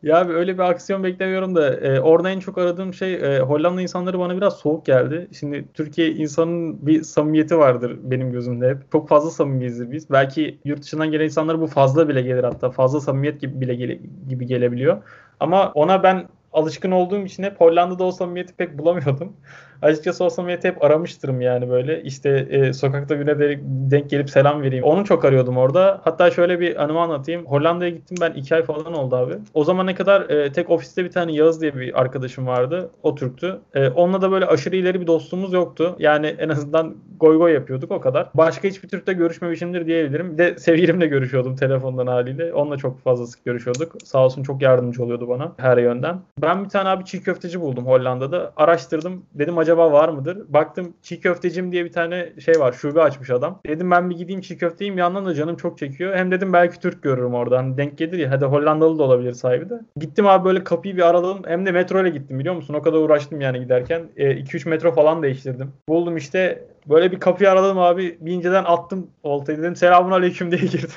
[0.02, 4.18] Ya öyle bir aksiyon beklemiyorum da e, orada en çok aradığım şey e, Hollanda insanları
[4.18, 5.28] bana biraz soğuk geldi.
[5.38, 8.92] Şimdi Türkiye insanın bir samimiyeti vardır benim gözümde hep.
[8.92, 10.10] Çok fazla samimiyizdir biz.
[10.10, 12.70] Belki yurt dışından gelen insanlar bu fazla bile gelir hatta.
[12.70, 13.98] Fazla samimiyet gibi bile gele,
[14.28, 15.02] gibi gelebiliyor.
[15.40, 16.24] Ama ona ben
[16.56, 19.36] alışkın olduğum için hep Hollanda'da o samimiyeti pek bulamıyordum.
[19.82, 22.02] Açıkçası o samimiyeti hep aramıştırım yani böyle.
[22.02, 24.84] İşte e, sokakta birine de denk gelip selam vereyim.
[24.84, 26.00] Onu çok arıyordum orada.
[26.04, 27.46] Hatta şöyle bir anımı anlatayım.
[27.46, 29.34] Hollanda'ya gittim ben iki ay falan oldu abi.
[29.54, 32.90] O zamana kadar e, tek ofiste bir tane Yağız diye bir arkadaşım vardı.
[33.02, 33.60] O Türktü.
[33.74, 35.96] E, onunla da böyle aşırı ileri bir dostluğumuz yoktu.
[35.98, 38.30] Yani en azından goy goy yapıyorduk o kadar.
[38.34, 40.32] Başka hiçbir Türk'te görüşmemişimdir diyebilirim.
[40.32, 42.54] Bir de sevgilimle görüşüyordum telefondan haliyle.
[42.54, 43.92] Onunla çok fazla sık görüşüyorduk.
[44.04, 46.20] Sağ olsun çok yardımcı oluyordu bana her yönden.
[46.42, 48.52] Ben bir tane abi çiğ köfteci buldum Hollanda'da.
[48.56, 49.22] Araştırdım.
[49.34, 50.38] Dedim acaba var mıdır?
[50.48, 52.72] Baktım çiğ köftecim diye bir tane şey var.
[52.72, 53.60] Şube açmış adam.
[53.66, 54.96] Dedim ben bir gideyim çiğ köfteyim.
[54.96, 56.16] Bir yandan da canım çok çekiyor.
[56.16, 57.56] Hem dedim belki Türk görürüm oradan.
[57.56, 58.30] Hani denk gelir ya.
[58.30, 59.80] Hadi Hollandalı da olabilir sahibi de.
[59.96, 61.42] Gittim abi böyle kapıyı bir araladım.
[61.46, 62.74] Hem de metro ile gittim biliyor musun?
[62.74, 64.02] O kadar uğraştım yani giderken.
[64.16, 65.72] 2-3 e, metro falan değiştirdim.
[65.88, 66.64] Buldum işte.
[66.88, 68.18] Böyle bir kapıyı araladım abi.
[68.20, 69.76] Bir inceden attım oltayı dedim.
[69.76, 70.90] Selamun aleyküm diye girdim.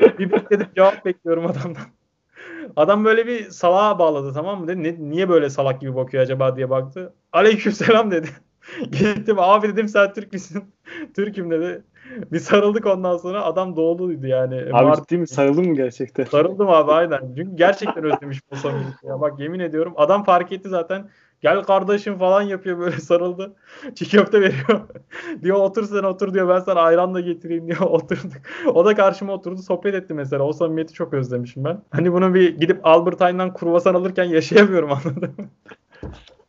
[0.18, 1.84] bir bekledim cevap bekliyorum adamdan.
[2.76, 4.68] Adam böyle bir salağa bağladı tamam mı?
[4.68, 7.14] Dedi, ne, niye böyle salak gibi bakıyor acaba diye baktı.
[7.32, 8.28] Aleykümselam dedi.
[8.90, 10.74] Gittim abi dedim sen Türk müsün?
[11.16, 11.84] Türk'üm dedi.
[12.32, 14.56] Bir sarıldık ondan sonra adam doğuluydu yani.
[14.56, 14.96] Abi Mart...
[14.96, 15.28] ciddi mi?
[15.28, 16.24] Sarıldın mı gerçekten?
[16.24, 17.20] Sarıldım abi aynen.
[17.36, 19.20] Çünkü gerçekten özlemiş bu samimiyeti ya.
[19.20, 21.08] Bak yemin ediyorum adam fark etti zaten.
[21.40, 23.54] Gel kardeşim falan yapıyor böyle sarıldı.
[23.94, 24.80] Çiğ köfte veriyor.
[25.42, 28.32] diyor otur sen otur diyor ben sana ayran da getireyim diyor oturduk.
[28.66, 30.42] O da karşıma oturdu sohbet etti mesela.
[30.42, 31.82] O samimiyeti çok özlemişim ben.
[31.90, 35.48] Hani bunu bir gidip Albert Einstein kruvasan alırken yaşayamıyorum anladın mı?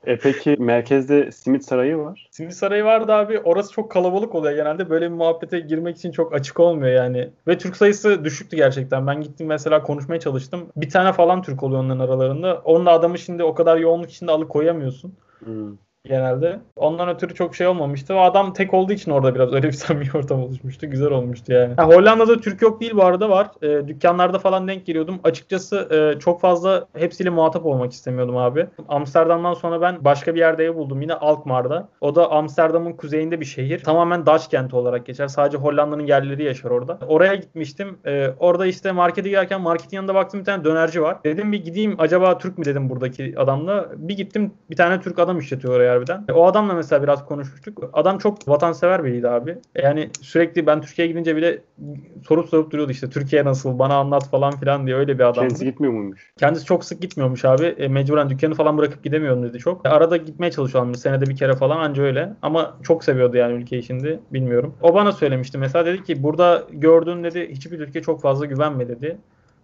[0.05, 2.27] E peki merkezde simit sarayı var.
[2.31, 3.39] Simit sarayı vardı abi.
[3.39, 4.89] Orası çok kalabalık oluyor genelde.
[4.89, 7.29] Böyle bir muhabbete girmek için çok açık olmuyor yani.
[7.47, 9.07] Ve Türk sayısı düşüktü gerçekten.
[9.07, 10.71] Ben gittim mesela konuşmaya çalıştım.
[10.75, 12.61] Bir tane falan Türk oluyor onların aralarında.
[12.65, 15.13] Onun adamı şimdi o kadar yoğunluk içinde alıkoyamıyorsun.
[15.39, 16.59] Hmm genelde.
[16.75, 18.15] Ondan ötürü çok şey olmamıştı.
[18.15, 20.89] O adam tek olduğu için orada biraz öyle bir samimi ortam oluşmuştu.
[20.89, 21.73] Güzel olmuştu yani.
[21.77, 23.47] Ha, Hollanda'da Türk yok değil bu arada var.
[23.61, 25.19] E, dükkanlarda falan denk geliyordum.
[25.23, 28.67] Açıkçası e, çok fazla hepsiyle muhatap olmak istemiyordum abi.
[28.87, 31.01] Amsterdam'dan sonra ben başka bir yerde ev buldum.
[31.01, 31.89] Yine Alkmaar'da.
[32.01, 33.79] O da Amsterdam'ın kuzeyinde bir şehir.
[33.79, 35.27] Tamamen Dutch kenti olarak geçer.
[35.27, 36.99] Sadece Hollanda'nın yerlileri yaşar orada.
[37.07, 37.97] Oraya gitmiştim.
[38.05, 41.17] E, orada işte markete girerken marketin yanında baktım bir tane dönerci var.
[41.23, 43.89] Dedim bir gideyim acaba Türk mü dedim buradaki adamla.
[43.95, 46.25] Bir gittim bir tane Türk adam işletiyor oraya harbiden.
[46.33, 47.89] O adamla mesela biraz konuşmuştuk.
[47.93, 49.57] Adam çok vatansever biriydi abi.
[49.75, 51.61] Yani sürekli ben Türkiye'ye gidince bile
[52.27, 55.39] sorup sorup duruyordu işte Türkiye nasıl bana anlat falan filan diye öyle bir adamdı.
[55.39, 56.33] Kendisi gitmiyor muymuş?
[56.37, 57.65] Kendisi çok sık gitmiyormuş abi.
[57.65, 59.85] E, mecburen dükkanı falan bırakıp gidemiyorum dedi çok.
[59.85, 62.33] E, arada gitmeye çalışıyorum bir senede bir kere falan anca öyle.
[62.41, 64.75] Ama çok seviyordu yani ülkeyi şimdi bilmiyorum.
[64.81, 69.17] O bana söylemişti mesela dedi ki burada gördüğün dedi hiçbir ülke çok fazla güvenme dedi.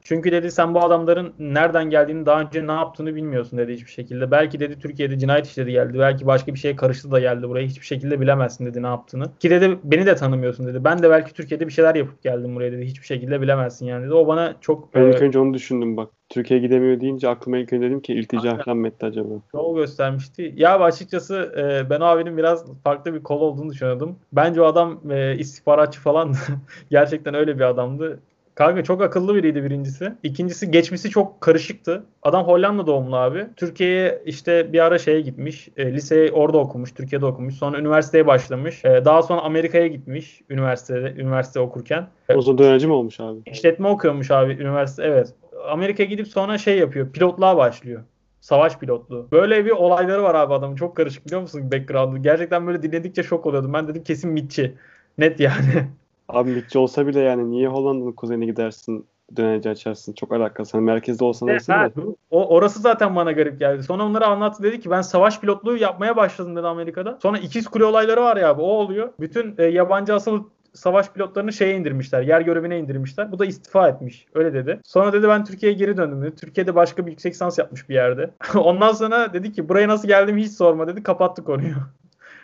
[0.04, 4.32] Çünkü dedi sen bu adamların nereden geldiğini daha önce ne yaptığını bilmiyorsun dedi hiçbir şekilde.
[4.32, 6.00] Belki dedi Türkiye'de cinayet işledi geldi.
[6.00, 7.68] Belki başka bir şeye karıştı da geldi buraya.
[7.68, 9.26] Hiçbir şekilde bilemezsin dedi ne yaptığını.
[9.40, 10.84] Ki dedi beni de tanımıyorsun dedi.
[10.84, 12.86] Ben de belki Türkiye'de bir şeyler yapıp geldim buraya dedi.
[12.86, 14.14] Hiçbir şekilde bilemezsin yani dedi.
[14.14, 14.96] O bana çok...
[14.96, 16.10] Ben ilk önce onu düşündüm bak.
[16.30, 19.34] Türkiye'ye gidemiyor deyince aklıma ilk önce dedim ki iltica falan mı etti acaba?
[19.54, 20.54] Yol göstermişti.
[20.58, 24.20] Ya açıkçası e, ben o abinin biraz farklı bir kol olduğunu düşünüyordum.
[24.34, 26.34] Bence o adam e, istihbaratçı falan
[26.90, 28.20] gerçekten öyle bir adamdı.
[28.62, 30.14] Kanka çok akıllı biriydi birincisi.
[30.24, 32.04] İkincisi geçmişi çok karışıktı.
[32.24, 33.48] Adam Hollanda doğumlu abi.
[33.56, 35.70] Türkiye'ye işte bir ara şeye gitmiş.
[35.78, 36.92] E, liseyi orada okumuş.
[36.94, 37.56] Türkiye'de okumuş.
[37.56, 38.86] Sonra üniversiteye başlamış.
[38.86, 42.08] E, daha sonra Amerika'ya gitmiş üniversitede üniversite okurken.
[42.36, 43.40] O zaman dönerci mi olmuş abi?
[43.46, 45.04] İşletme okuyormuş abi üniversite.
[45.04, 45.34] Evet.
[45.70, 47.12] Amerika'ya gidip sonra şey yapıyor.
[47.12, 48.02] Pilotluğa başlıyor.
[48.42, 49.28] Savaş pilotluğu.
[49.32, 50.76] Böyle bir olayları var abi adamın.
[50.76, 52.22] Çok karışık biliyor musun background'u?
[52.22, 53.74] Gerçekten böyle dinledikçe şok oluyordum.
[53.74, 54.76] Ben dedim kesin mitçi.
[55.18, 55.88] Net yani.
[56.34, 60.14] Abi mitçi olsa bile yani niye Hollanda'nın kuzeyine gidersin döneci açarsın.
[60.14, 60.78] Çok alakası.
[60.78, 61.92] Hani merkezde olsan neyse de.
[62.32, 63.84] O, orası zaten bana garip geldi.
[63.84, 67.20] Sonra onları anlattı dedi ki ben savaş pilotluğu yapmaya başladım dedi Amerika'da.
[67.22, 69.10] Sonra ikiz kule olayları var ya abi o oluyor.
[69.20, 72.22] Bütün e, yabancı asıl savaş pilotlarını şeye indirmişler.
[72.22, 73.32] Yer görevine indirmişler.
[73.32, 74.26] Bu da istifa etmiş.
[74.34, 74.80] Öyle dedi.
[74.84, 76.36] Sonra dedi ben Türkiye'ye geri döndüm dedi.
[76.36, 78.32] Türkiye'de başka bir yüksek lisans yapmış bir yerde.
[78.56, 81.04] Ondan sonra dedi ki buraya nasıl geldim hiç sorma dedi.
[81.04, 81.76] Kapattı konuyu.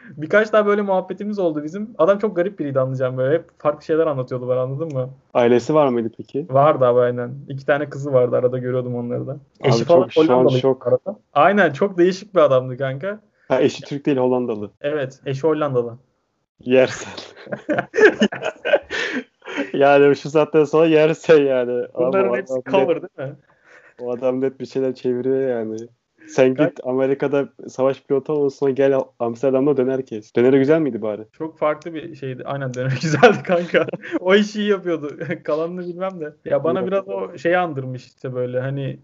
[0.18, 1.96] Birkaç daha böyle muhabbetimiz oldu bizim.
[1.98, 3.36] Adam çok garip biriydi anlayacağım böyle.
[3.36, 5.10] Hep farklı şeyler anlatıyordu bana anladın mı?
[5.34, 6.46] Ailesi var mıydı peki?
[6.50, 7.36] Vardı abi aynen.
[7.50, 9.38] İki tane kızı vardı arada görüyordum onları da.
[9.64, 10.88] Eşi abi falan çok, şu an şok.
[10.88, 11.20] Arada.
[11.34, 13.20] Aynen çok değişik bir adamdı kanka.
[13.48, 14.72] Ha eşi Türk değil Hollandalı.
[14.82, 15.98] Evet eşi Hollandalı.
[16.60, 17.14] Yersen.
[19.74, 21.88] yani şu saatten sonra yersen yani.
[21.96, 23.36] Bunların Ama hepsi cover değil mi?
[24.02, 25.78] O adam net bir şeyler çeviriyor yani.
[26.28, 30.36] Sen git Amerika'da savaş pilotu ol sonra gel Amsterdam'da döner kes.
[30.36, 31.22] Döneri güzel miydi bari?
[31.32, 32.44] Çok farklı bir şeydi.
[32.46, 33.86] Aynen döner güzeldi kanka.
[34.20, 35.18] o işi iyi yapıyordu.
[35.44, 36.34] Kalanını bilmem de.
[36.46, 39.00] Ya bana biraz o şeyi andırmış işte böyle hani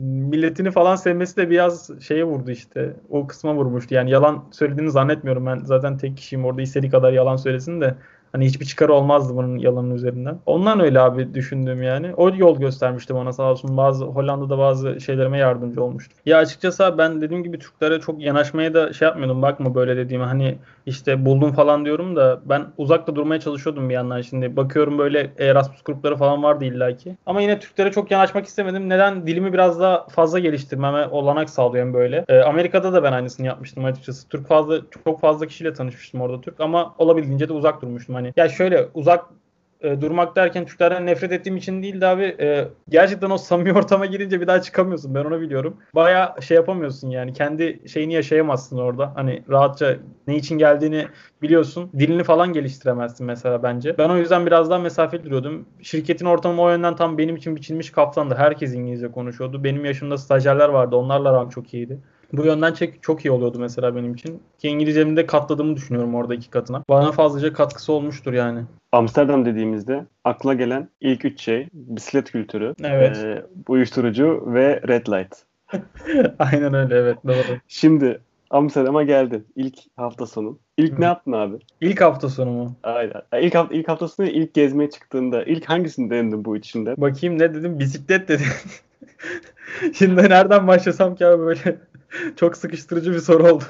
[0.00, 2.96] milletini falan sevmesi de biraz şeye vurdu işte.
[3.10, 3.94] O kısma vurmuştu.
[3.94, 5.58] Yani yalan söylediğini zannetmiyorum ben.
[5.58, 7.94] Zaten tek kişiyim orada istediği kadar yalan söylesin de.
[8.36, 10.38] Hani hiçbir çıkarı olmazdı bunun yalanın üzerinden.
[10.46, 12.14] Ondan öyle abi düşündüğüm yani.
[12.14, 13.76] O yol göstermişti bana sağ olsun.
[13.76, 16.14] Bazı Hollanda'da bazı şeylerime yardımcı olmuştu.
[16.26, 19.42] Ya açıkçası ben dediğim gibi Türklere çok yanaşmaya da şey yapmıyordum.
[19.42, 24.20] Bakma böyle dediğime hani işte buldum falan diyorum da ben uzakta durmaya çalışıyordum bir yandan
[24.20, 24.56] şimdi.
[24.56, 27.16] Bakıyorum böyle Erasmus grupları falan vardı illaki.
[27.26, 28.88] Ama yine Türklere çok yanaşmak istemedim.
[28.88, 29.26] Neden?
[29.26, 32.24] Dilimi biraz daha fazla geliştirmeme olanak sağlayan böyle.
[32.28, 34.28] Ee, Amerika'da da ben aynısını yapmıştım açıkçası.
[34.28, 38.25] Türk fazla çok fazla kişiyle tanışmıştım orada Türk ama olabildiğince de uzak durmuştum hani.
[38.36, 39.24] Ya şöyle uzak
[39.80, 44.06] e, durmak derken Türklerden nefret ettiğim için değil de abi e, gerçekten o samimi ortama
[44.06, 45.76] girince bir daha çıkamıyorsun ben onu biliyorum.
[45.94, 49.12] Baya şey yapamıyorsun yani kendi şeyini yaşayamazsın orada.
[49.14, 51.06] Hani rahatça ne için geldiğini
[51.42, 51.90] biliyorsun.
[51.98, 53.98] Dilini falan geliştiremezsin mesela bence.
[53.98, 55.66] Ben o yüzden biraz daha mesafeli duruyordum.
[55.82, 58.34] Şirketin ortamı o yönden tam benim için biçilmiş kaptandı.
[58.38, 59.64] Herkes İngilizce konuşuyordu.
[59.64, 60.96] Benim yaşımda stajyerler vardı.
[60.96, 61.98] Onlarla aram çok iyiydi.
[62.32, 64.42] Bu yönden çok, çok iyi oluyordu mesela benim için.
[64.58, 66.82] Ki İngilizcemi de katladığımı düşünüyorum orada iki katına.
[66.88, 68.60] Bana fazlaca katkısı olmuştur yani.
[68.92, 73.16] Amsterdam dediğimizde akla gelen ilk üç şey bisiklet kültürü, evet.
[73.16, 75.36] e, uyuşturucu ve red light.
[76.38, 77.58] Aynen öyle evet doğru.
[77.68, 80.58] Şimdi Amsterdam'a geldin ilk hafta sonu.
[80.76, 81.00] İlk Hı.
[81.00, 81.56] ne yaptın abi?
[81.80, 82.76] İlk hafta sonu mu?
[82.82, 83.22] Aynen.
[83.40, 86.94] İlk hafta ilk hafta sonu ilk gezmeye çıktığında ilk hangisini denedin bu içinde?
[86.96, 87.78] Bakayım ne dedim?
[87.78, 88.46] Bisiklet dedim.
[89.94, 91.78] Şimdi nereden başlasam ki abi böyle
[92.36, 93.64] çok sıkıştırıcı bir soru oldu.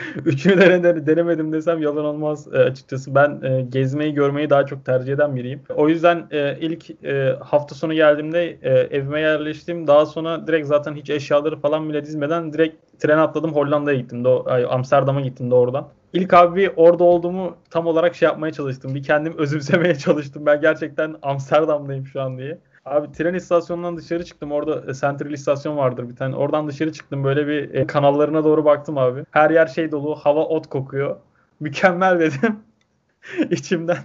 [0.24, 3.14] Üçünü de denemedim desem yalan olmaz e, açıkçası.
[3.14, 5.60] Ben e, gezmeyi görmeyi daha çok tercih eden biriyim.
[5.76, 9.86] O yüzden e, ilk e, hafta sonu geldiğimde e, evime yerleştim.
[9.86, 14.24] Daha sonra direkt zaten hiç eşyaları falan bile dizmeden direkt tren atladım Hollanda'ya gittim.
[14.24, 15.88] Do Amsterdam'a gittim doğrudan.
[16.12, 18.94] İlk abi orada olduğumu tam olarak şey yapmaya çalıştım.
[18.94, 20.46] Bir kendim özümsemeye çalıştım.
[20.46, 22.58] Ben gerçekten Amsterdam'dayım şu an diye.
[22.84, 24.52] Abi tren istasyonundan dışarı çıktım.
[24.52, 26.36] Orada e, Central istasyon vardır bir tane.
[26.36, 27.24] Oradan dışarı çıktım.
[27.24, 29.24] Böyle bir e, kanallarına doğru baktım abi.
[29.30, 30.14] Her yer şey dolu.
[30.16, 31.16] Hava ot kokuyor.
[31.60, 32.60] Mükemmel dedim.
[33.50, 33.98] içimden.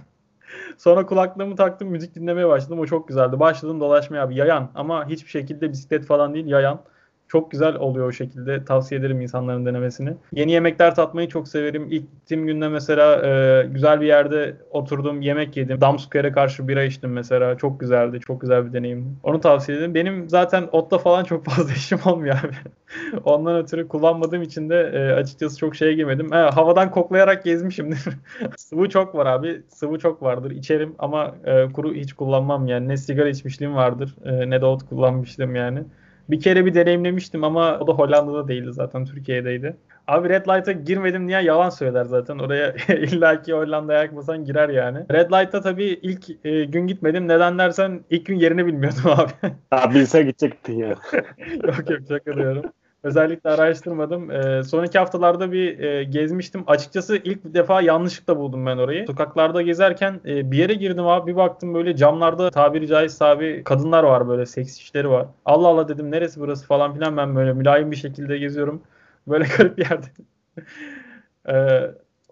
[0.78, 1.88] Sonra kulaklığımı taktım.
[1.88, 2.78] Müzik dinlemeye başladım.
[2.78, 3.40] O çok güzeldi.
[3.40, 4.36] Başladım dolaşmaya abi.
[4.36, 4.70] Yayan.
[4.74, 6.46] Ama hiçbir şekilde bisiklet falan değil.
[6.46, 6.80] Yayan.
[7.28, 8.64] Çok güzel oluyor o şekilde.
[8.64, 10.14] Tavsiye ederim insanların denemesini.
[10.32, 11.86] Yeni yemekler tatmayı çok severim.
[11.90, 15.80] İlk gittiğim günde mesela e, güzel bir yerde oturdum, yemek yedim.
[15.80, 17.56] Damsukere karşı bira içtim mesela.
[17.56, 18.20] Çok güzeldi.
[18.20, 19.18] Çok güzel bir deneyim.
[19.22, 19.94] Onu tavsiye ederim.
[19.94, 22.54] Benim zaten otta falan çok fazla işim olmuyor abi.
[23.24, 26.32] Ondan ötürü kullanmadığım için de e, açıkçası çok şeye girmedim.
[26.32, 28.04] E, havadan koklayarak gezmişimdir.
[28.56, 29.62] sıvı çok var abi.
[29.68, 30.50] Sıvı çok vardır.
[30.50, 32.88] İçerim ama e, kuru hiç kullanmam yani.
[32.88, 35.84] Ne sigara içmişliğim vardır e, ne de ot kullanmıştım yani.
[36.30, 39.76] Bir kere bir deneyimlemiştim ama o da Hollanda'da değildi zaten Türkiye'deydi.
[40.06, 42.38] Abi Red Light'a girmedim diye yalan söyler zaten.
[42.38, 44.98] Oraya illaki Hollanda'ya yakmasan girer yani.
[45.12, 47.28] Red Light'a tabii ilk e, gün gitmedim.
[47.28, 49.54] Neden dersen ilk gün yerini bilmiyordum abi.
[49.70, 50.88] Abi bilse gidecektin ya.
[51.64, 52.64] yok yok şaka diyorum.
[53.06, 54.30] Özellikle araştırmadım.
[54.30, 56.64] E, sonraki haftalarda bir e, gezmiştim.
[56.66, 59.06] Açıkçası ilk defa yanlışlıkla buldum ben orayı.
[59.06, 61.30] Sokaklarda gezerken e, bir yere girdim abi.
[61.32, 65.26] Bir baktım böyle camlarda tabiri caizse abi kadınlar var böyle seks işleri var.
[65.44, 68.82] Allah Allah dedim neresi burası falan filan ben böyle mülayim bir şekilde geziyorum.
[69.28, 70.06] Böyle garip bir yerde.
[71.48, 71.54] e,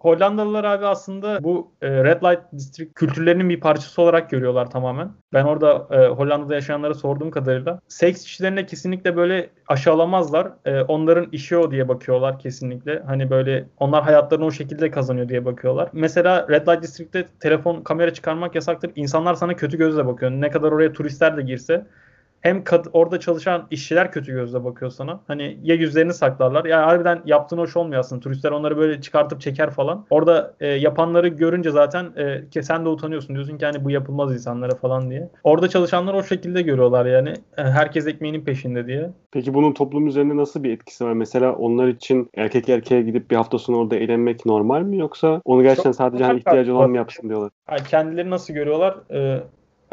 [0.05, 5.11] Hollandalılar abi aslında bu e, Red Light District kültürlerinin bir parçası olarak görüyorlar tamamen.
[5.33, 10.51] Ben orada e, Hollanda'da yaşayanlara sorduğum kadarıyla seks işçilerine kesinlikle böyle aşağılamazlar.
[10.65, 13.03] E, onların işi o diye bakıyorlar kesinlikle.
[13.05, 15.89] Hani böyle onlar hayatlarını o şekilde kazanıyor diye bakıyorlar.
[15.93, 18.91] Mesela Red Light District'te telefon kamera çıkarmak yasaktır.
[18.95, 20.31] İnsanlar sana kötü gözle bakıyor.
[20.31, 21.85] Ne kadar oraya turistler de girse
[22.45, 25.19] hem kad- orada çalışan işçiler kötü gözle bakıyor sana.
[25.27, 26.65] Hani ya yüzlerini saklarlar.
[26.65, 28.21] Ya harbiden yaptığın hoş olmuyor aslında.
[28.21, 30.05] Turistler onları böyle çıkartıp çeker falan.
[30.09, 32.05] Orada e, yapanları görünce zaten
[32.55, 33.35] e, sen de utanıyorsun.
[33.35, 35.29] Diyorsun ki hani bu yapılmaz insanlara falan diye.
[35.43, 37.29] Orada çalışanlar o şekilde görüyorlar yani.
[37.57, 39.09] E, herkes ekmeğinin peşinde diye.
[39.31, 41.13] Peki bunun toplum üzerinde nasıl bir etkisi var?
[41.13, 45.63] Mesela onlar için erkek erkeğe gidip bir hafta sonu orada eğlenmek normal mi yoksa onu
[45.63, 47.51] gerçekten Çok sadece hani ihtiyacı olan mı yapsın diyorlar?
[47.71, 48.97] Yani kendileri nasıl görüyorlar?
[49.11, 49.39] Ee,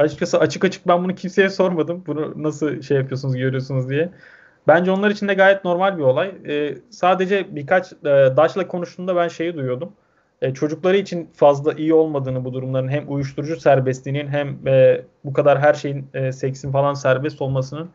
[0.03, 2.05] açıkçası açık açık ben bunu kimseye sormadım.
[2.07, 4.11] Bunu nasıl şey yapıyorsunuz, görüyorsunuz diye.
[4.69, 6.35] Bence onlar için de gayet normal bir olay.
[6.49, 7.97] Ee, sadece birkaç e,
[8.37, 9.93] Daş'la konuştuğumda ben şeyi duyuyordum.
[10.43, 15.61] E, çocukları için fazla iyi olmadığını bu durumların hem uyuşturucu serbestliğinin hem e, bu kadar
[15.61, 17.91] her şeyin e, seksin falan serbest olmasının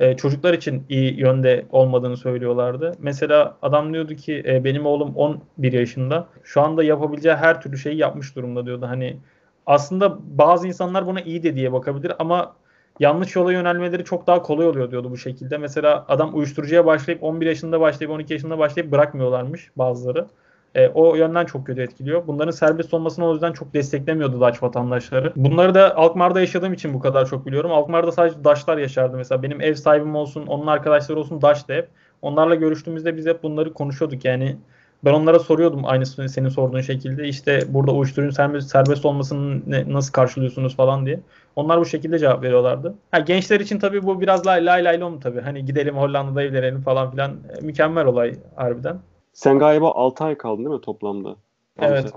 [0.00, 2.94] e, çocuklar için iyi yönde olmadığını söylüyorlardı.
[2.98, 6.26] Mesela adam diyordu ki e, benim oğlum 11 yaşında.
[6.44, 8.86] Şu anda yapabileceği her türlü şeyi yapmış durumda diyordu.
[8.88, 9.16] Hani
[9.66, 12.54] aslında bazı insanlar buna iyi de diye bakabilir ama
[13.00, 15.58] yanlış yola yönelmeleri çok daha kolay oluyor diyordu bu şekilde.
[15.58, 20.26] Mesela adam uyuşturucuya başlayıp 11 yaşında başlayıp 12 yaşında başlayıp bırakmıyorlarmış bazıları.
[20.74, 22.26] E, o yönden çok kötü etkiliyor.
[22.26, 25.32] Bunların serbest olmasını o yüzden çok desteklemiyordu Dutch vatandaşları.
[25.36, 27.72] Bunları da Alkmaar'da yaşadığım için bu kadar çok biliyorum.
[27.72, 29.16] Alkmaar'da sadece Dutch'lar yaşardı.
[29.16, 31.88] Mesela benim ev sahibim olsun, onun arkadaşları olsun Dutch'ta hep.
[32.22, 34.24] Onlarla görüştüğümüzde biz hep bunları konuşuyorduk.
[34.24, 34.56] Yani
[35.04, 37.28] ben onlara soruyordum aynısını senin sorduğun şekilde.
[37.28, 41.20] İşte burada uyuşturucunun serbest, serbest olmasını ne, nasıl karşılıyorsunuz falan diye.
[41.56, 42.94] Onlar bu şekilde cevap veriyorlardı.
[43.10, 45.40] Ha, gençler için tabii bu biraz lay lay lay lom tabii.
[45.40, 47.30] Hani gidelim Hollanda'da evlenelim falan filan.
[47.30, 48.98] E, mükemmel olay harbiden.
[49.32, 51.36] Sen galiba 6 ay kaldın değil mi toplamda?
[51.80, 52.12] Evet.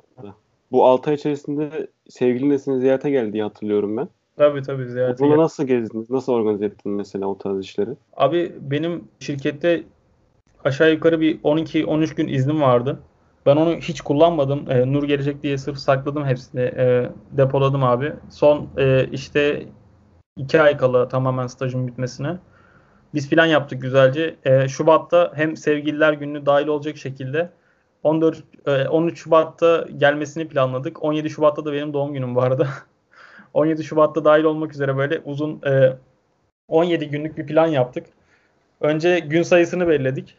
[0.71, 4.07] Bu 6 ay içerisinde sevgilin de seni ziyarete geldi diye hatırlıyorum ben.
[4.37, 6.09] Tabii tabii ziyarete Bunu nasıl gezdiniz?
[6.09, 7.89] Nasıl organize ettin mesela o tarz işleri?
[8.17, 9.83] Abi benim şirkette
[10.65, 12.99] aşağı yukarı bir 12-13 gün iznim vardı.
[13.45, 14.71] Ben onu hiç kullanmadım.
[14.71, 16.61] E, Nur gelecek diye sırf sakladım hepsini.
[16.61, 18.13] E, depoladım abi.
[18.29, 19.65] Son e, işte
[20.37, 22.37] 2 ay kala tamamen stajın bitmesine.
[23.13, 24.35] Biz plan yaptık güzelce.
[24.45, 27.49] E, Şubat'ta hem sevgililer günü dahil olacak şekilde
[28.03, 31.03] 14 e, 13 Şubat'ta gelmesini planladık.
[31.03, 32.67] 17 Şubat'ta da benim doğum günüm bu arada.
[33.53, 35.97] 17 Şubat'ta dahil olmak üzere böyle uzun e,
[36.67, 38.07] 17 günlük bir plan yaptık.
[38.81, 40.37] Önce gün sayısını belirledik.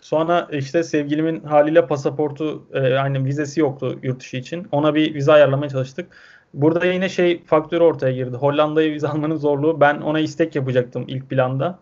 [0.00, 4.66] Sonra işte sevgilimin haliyle pasaportu e, yani vizesi yoktu yurt dışı için.
[4.72, 6.06] Ona bir vize ayarlamaya çalıştık.
[6.54, 8.36] Burada yine şey faktörü ortaya girdi.
[8.36, 9.80] Hollanda'ya vize almanın zorluğu.
[9.80, 11.78] Ben ona istek yapacaktım ilk planda.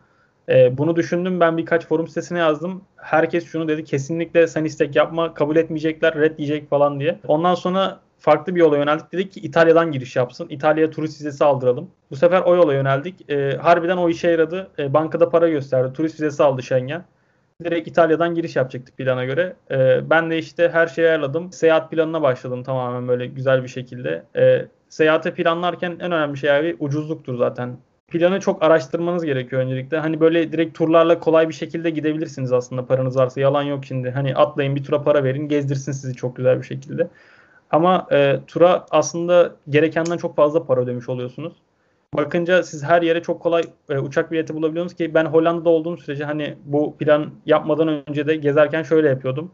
[0.49, 1.41] E, bunu düşündüm.
[1.41, 2.83] Ben birkaç forum sitesine yazdım.
[2.97, 3.85] Herkes şunu dedi.
[3.85, 5.35] Kesinlikle sen istek yapma.
[5.35, 6.15] Kabul etmeyecekler.
[6.15, 7.19] Red diyecek falan diye.
[7.29, 9.13] Ondan sonra farklı bir yola yöneldik.
[9.13, 10.47] Dedik ki İtalya'dan giriş yapsın.
[10.51, 11.91] İtalya'ya turist vizesi aldıralım.
[12.11, 13.31] Bu sefer o yola yöneldik.
[13.31, 14.71] E, harbiden o işe yaradı.
[14.79, 15.93] E, bankada para gösterdi.
[15.93, 17.05] Turist vizesi aldı Schengen.
[17.65, 19.57] Direkt İtalya'dan giriş yapacaktık plana göre.
[19.71, 21.53] E, ben de işte her şeyi ayarladım.
[21.53, 24.25] Seyahat planına başladım tamamen böyle güzel bir şekilde.
[24.37, 27.77] E, seyahate planlarken en önemli şey abi ucuzluktur zaten.
[28.09, 29.99] Planı çok araştırmanız gerekiyor öncelikle.
[29.99, 33.41] Hani böyle direkt turlarla kolay bir şekilde gidebilirsiniz aslında paranız varsa.
[33.41, 34.11] Yalan yok şimdi.
[34.11, 37.09] Hani atlayın bir tura para verin gezdirsin sizi çok güzel bir şekilde.
[37.71, 41.53] Ama e, tura aslında gerekenden çok fazla para ödemiş oluyorsunuz.
[42.17, 46.25] Bakınca siz her yere çok kolay e, uçak bileti bulabiliyorsunuz ki ben Hollanda'da olduğum sürece
[46.25, 49.51] hani bu plan yapmadan önce de gezerken şöyle yapıyordum.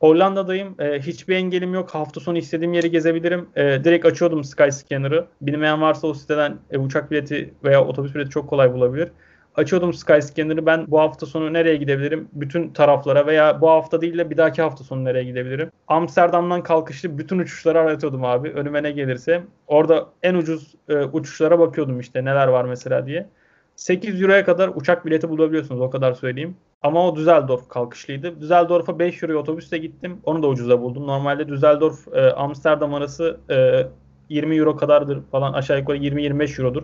[0.00, 0.74] Hollanda'dayım.
[0.78, 1.90] E, hiçbir engelim yok.
[1.90, 3.48] Hafta sonu istediğim yeri gezebilirim.
[3.56, 5.26] E, direkt açıyordum Skyscanner'ı.
[5.40, 9.08] Bilmeyen varsa o siteden e, uçak bileti veya otobüs bileti çok kolay bulabilir.
[9.56, 10.66] Açıyordum Skyscanner'ı.
[10.66, 12.28] Ben bu hafta sonu nereye gidebilirim?
[12.32, 15.70] Bütün taraflara veya bu hafta değil de bir dahaki hafta sonu nereye gidebilirim?
[15.88, 18.48] Amsterdam'dan kalkışlı bütün uçuşları aratıyordum abi.
[18.50, 19.42] Önüme ne gelirse.
[19.66, 23.28] Orada en ucuz e, uçuşlara bakıyordum işte neler var mesela diye.
[23.76, 26.56] 8 Euro'ya kadar uçak bileti bulabiliyorsunuz o kadar söyleyeyim.
[26.82, 28.40] Ama o Düsseldorf kalkışlıydı.
[28.40, 30.18] Düsseldorf'a 5 Euro'ya otobüsle gittim.
[30.24, 31.06] Onu da ucuza buldum.
[31.06, 33.86] Normalde Düsseldorf e, Amsterdam arası e,
[34.28, 36.82] 20 Euro kadardır falan aşağı yukarı 20-25 Euro'dur.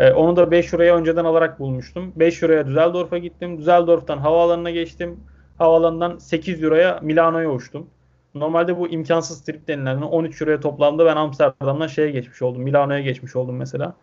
[0.00, 2.12] E, onu da 5 Euro'ya önceden alarak bulmuştum.
[2.16, 3.58] 5 Euro'ya Düsseldorf'a gittim.
[3.58, 5.20] Düsseldorf'tan havaalanına geçtim.
[5.58, 7.86] Havaalanından 8 Euro'ya Milano'ya uçtum.
[8.34, 12.62] Normalde bu imkansız trip denilen 13 Euro'ya toplamda ben Amsterdam'dan şeye geçmiş oldum.
[12.62, 13.94] Milano'ya geçmiş oldum mesela.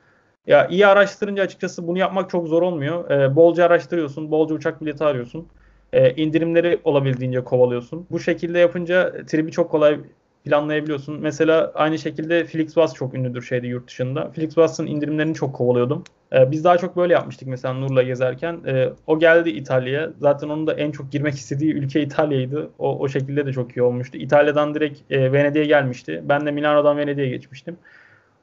[0.47, 3.10] Ya iyi araştırınca açıkçası bunu yapmak çok zor olmuyor.
[3.10, 5.47] Ee, bolca araştırıyorsun, bolca uçak bileti arıyorsun.
[5.93, 8.08] Ee, indirimleri olabildiğince kovalıyorsun.
[8.12, 9.99] Bu şekilde yapınca tribi çok kolay
[10.45, 11.19] planlayabiliyorsun.
[11.21, 14.32] Mesela aynı şekilde Flixbus çok ünlüdür şeyde yurt dışında.
[14.32, 16.04] Flixbus'ın indirimlerini çok kovalıyordum.
[16.34, 18.60] Ee, biz daha çok böyle yapmıştık mesela Nur'la gezerken.
[18.67, 20.10] Ee, o geldi İtalya'ya.
[20.19, 22.69] Zaten onun da en çok girmek istediği ülke İtalya'ydı.
[22.80, 24.17] O, o şekilde de çok iyi olmuştu.
[24.17, 26.23] İtalya'dan direkt e, Venedik'e gelmişti.
[26.25, 27.78] Ben de Milano'dan Venedik'e geçmiştim.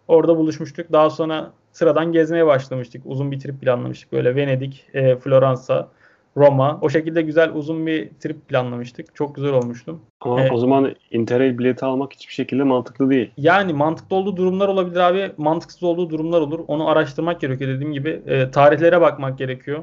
[0.09, 0.92] Orada buluşmuştuk.
[0.92, 3.02] Daha sonra sıradan gezmeye başlamıştık.
[3.04, 4.12] Uzun bir trip planlamıştık.
[4.12, 5.88] Böyle Venedik, e, Floransa,
[6.37, 6.79] Roma.
[6.83, 9.14] O şekilde güzel uzun bir trip planlamıştık.
[9.14, 9.99] Çok güzel olmuştu.
[10.20, 10.53] Ama Evet.
[10.53, 13.31] o zaman Interrail bileti almak hiçbir şekilde mantıklı değil.
[13.37, 15.33] Yani mantıklı olduğu durumlar olabilir abi.
[15.37, 16.61] Mantıksız olduğu durumlar olur.
[16.68, 18.22] Onu araştırmak gerekiyor dediğim gibi.
[18.27, 19.83] E, tarihlere bakmak gerekiyor.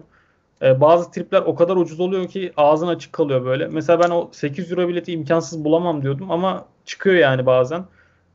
[0.62, 3.68] E, bazı tripler o kadar ucuz oluyor ki ağzın açık kalıyor böyle.
[3.68, 7.86] Mesela ben o 8 euro bileti imkansız bulamam diyordum ama çıkıyor yani bazen.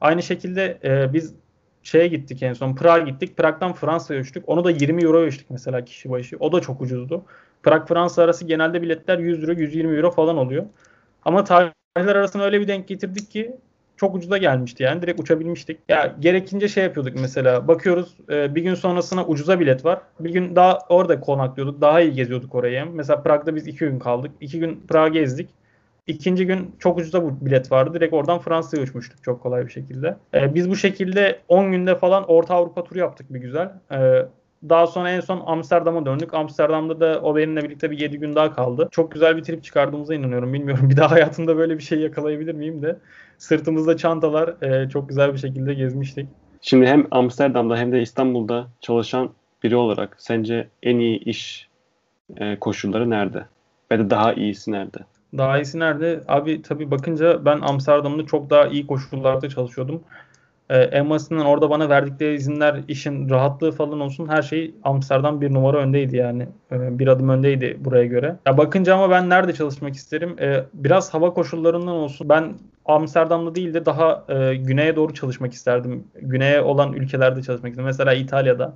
[0.00, 1.34] Aynı şekilde e, biz
[1.82, 2.74] şeye gittik en son.
[2.74, 3.36] Prag'a gittik.
[3.36, 4.44] Prag'dan Fransa'ya uçtuk.
[4.46, 6.36] Onu da 20 euro uçtuk mesela kişi başı.
[6.40, 7.22] O da çok ucuzdu.
[7.62, 10.64] Prag-Fransa arası genelde biletler 100 euro, 120 euro falan oluyor.
[11.24, 13.56] Ama tarihler arasında öyle bir denk getirdik ki
[13.98, 15.02] çok ucuza gelmişti yani.
[15.02, 15.78] Direkt uçabilmiştik.
[15.88, 17.68] Ya gerekince şey yapıyorduk mesela.
[17.68, 20.00] Bakıyoruz e, bir gün sonrasına ucuza bilet var.
[20.20, 21.80] Bir gün daha orada konaklıyorduk.
[21.80, 22.86] Daha iyi geziyorduk orayı.
[22.92, 24.30] Mesela Prag'da biz iki gün kaldık.
[24.40, 25.48] İki gün Prag'ı gezdik.
[26.06, 27.94] İkinci gün çok ucuza bu bilet vardı.
[27.94, 30.16] Direkt oradan Fransa'ya uçmuştuk çok kolay bir şekilde.
[30.34, 33.72] E, biz bu şekilde 10 günde falan Orta Avrupa turu yaptık bir güzel.
[33.92, 34.26] E,
[34.68, 36.34] daha sonra en son Amsterdam'a döndük.
[36.34, 38.88] Amsterdam'da da o benimle birlikte bir 7 gün daha kaldı.
[38.90, 40.52] Çok güzel bir trip çıkardığımıza inanıyorum.
[40.52, 42.98] Bilmiyorum bir daha hayatımda böyle bir şey yakalayabilir miyim de.
[43.38, 46.28] Sırtımızda çantalar e, çok güzel bir şekilde gezmiştik.
[46.60, 49.30] Şimdi hem Amsterdam'da hem de İstanbul'da çalışan
[49.62, 51.68] biri olarak sence en iyi iş
[52.36, 53.46] e, koşulları nerede?
[53.92, 54.98] Ve de daha iyisi nerede?
[55.36, 56.20] Daha iyisi nerede?
[56.28, 60.02] Abi tabii bakınca ben Amsterdam'da çok daha iyi koşullarda çalışıyordum.
[61.10, 66.16] Basitinden orada bana verdikleri izinler, işin rahatlığı falan olsun her şey Amsterdam bir numara öndeydi
[66.16, 66.48] yani.
[66.72, 68.36] Ee, bir adım öndeydi buraya göre.
[68.46, 70.36] Ya bakınca ama ben nerede çalışmak isterim?
[70.40, 72.28] Ee, biraz hava koşullarından olsun.
[72.28, 72.54] Ben
[72.84, 76.04] Amsterdam'da değil de daha e, güneye doğru çalışmak isterdim.
[76.14, 77.86] Güneye olan ülkelerde çalışmak isterdim.
[77.86, 78.74] Mesela İtalya'da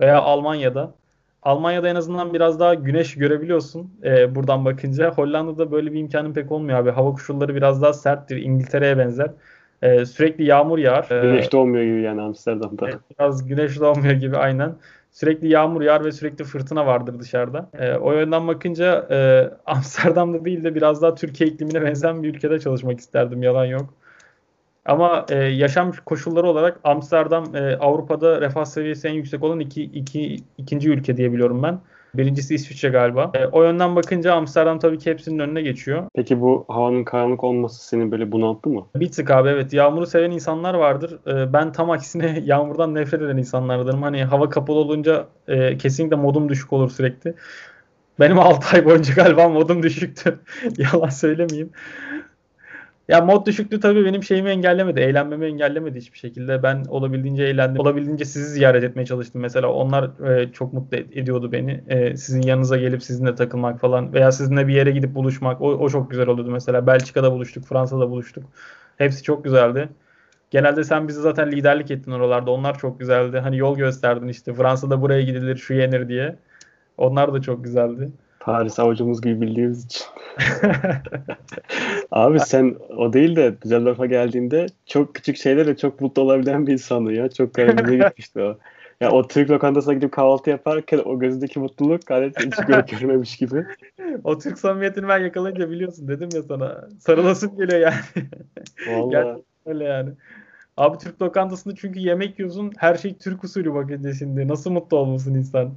[0.00, 0.94] veya Almanya'da.
[1.42, 5.10] Almanya'da en azından biraz daha güneş görebiliyorsun e, buradan bakınca.
[5.10, 6.90] Hollanda'da böyle bir imkanın pek olmuyor abi.
[6.90, 8.36] Hava koşulları biraz daha serttir.
[8.36, 9.30] İngiltere'ye benzer.
[9.82, 11.06] E, sürekli yağmur yağar.
[11.10, 12.88] E, güneş doğmuyor gibi yani Amsterdam'da.
[12.88, 14.74] Evet, biraz güneş doğmuyor gibi aynen.
[15.10, 17.70] Sürekli yağmur yağar ve sürekli fırtına vardır dışarıda.
[17.78, 22.60] E, o yönden bakınca e, Amsterdam'da değil de biraz daha Türkiye iklimine benzer bir ülkede
[22.60, 23.42] çalışmak isterdim.
[23.42, 23.94] Yalan yok.
[24.84, 30.36] Ama e, yaşam koşulları olarak Amsterdam e, Avrupa'da refah seviyesi en yüksek olan iki, iki,
[30.58, 31.80] ikinci ülke diyebiliyorum ben.
[32.14, 33.30] Birincisi İsviçre galiba.
[33.34, 36.02] E, o yönden bakınca Amsterdam tabii ki hepsinin önüne geçiyor.
[36.14, 38.86] Peki bu havanın karanlık olması seni böyle bunalttı mı?
[38.96, 39.72] Bir tık abi evet.
[39.72, 41.18] Yağmuru seven insanlar vardır.
[41.26, 44.02] E, ben tam aksine yağmurdan nefret eden insanlardanım.
[44.02, 47.34] Hani hava kapalı olunca e, kesinlikle modum düşük olur sürekli.
[48.20, 50.38] Benim 6 ay boyunca galiba modum düşüktü.
[50.78, 51.70] Yalan söylemeyeyim.
[53.10, 55.00] Ya mod düşüklüğü tabii benim şeyimi engellemedi.
[55.00, 56.62] Eğlenmemi engellemedi hiçbir şekilde.
[56.62, 57.80] Ben olabildiğince eğlendim.
[57.80, 59.40] Olabildiğince sizi ziyaret etmeye çalıştım.
[59.40, 61.84] Mesela onlar e, çok mutlu ediyordu beni.
[61.88, 65.60] E, sizin yanınıza gelip sizinle takılmak falan veya sizinle bir yere gidip buluşmak.
[65.60, 66.86] O, o çok güzel oluyordu mesela.
[66.86, 68.44] Belçika'da buluştuk, Fransa'da buluştuk.
[68.98, 69.88] Hepsi çok güzeldi.
[70.50, 72.50] Genelde sen bizi zaten liderlik ettin oralarda.
[72.50, 73.38] Onlar çok güzeldi.
[73.38, 74.54] Hani yol gösterdin işte.
[74.54, 76.36] Fransa'da buraya gidilir, şu yenir diye.
[76.96, 78.10] Onlar da çok güzeldi.
[78.40, 80.06] Paris avucumuz gibi bildiğimiz için.
[82.10, 87.10] Abi sen o değil de Düsseldorf'a geldiğinde çok küçük şeylerle çok mutlu olabilen bir insandın
[87.10, 87.28] ya.
[87.28, 88.58] Çok garibime gitmişti o.
[89.00, 92.56] Ya o Türk lokantasına gidip kahvaltı yaparken o gözündeki mutluluk gayet hiç
[93.00, 93.66] görmemiş gibi.
[94.24, 96.88] o Türk samimiyetini ben yakalayınca biliyorsun dedim ya sana.
[96.98, 98.28] Sarılasın geliyor yani.
[98.88, 99.42] Vallahi.
[99.66, 100.10] öyle yani.
[100.76, 104.48] Abi Türk lokantasında çünkü yemek yiyorsun her şey Türk usulü bakınca şimdi.
[104.48, 105.72] Nasıl mutlu olmasın insan.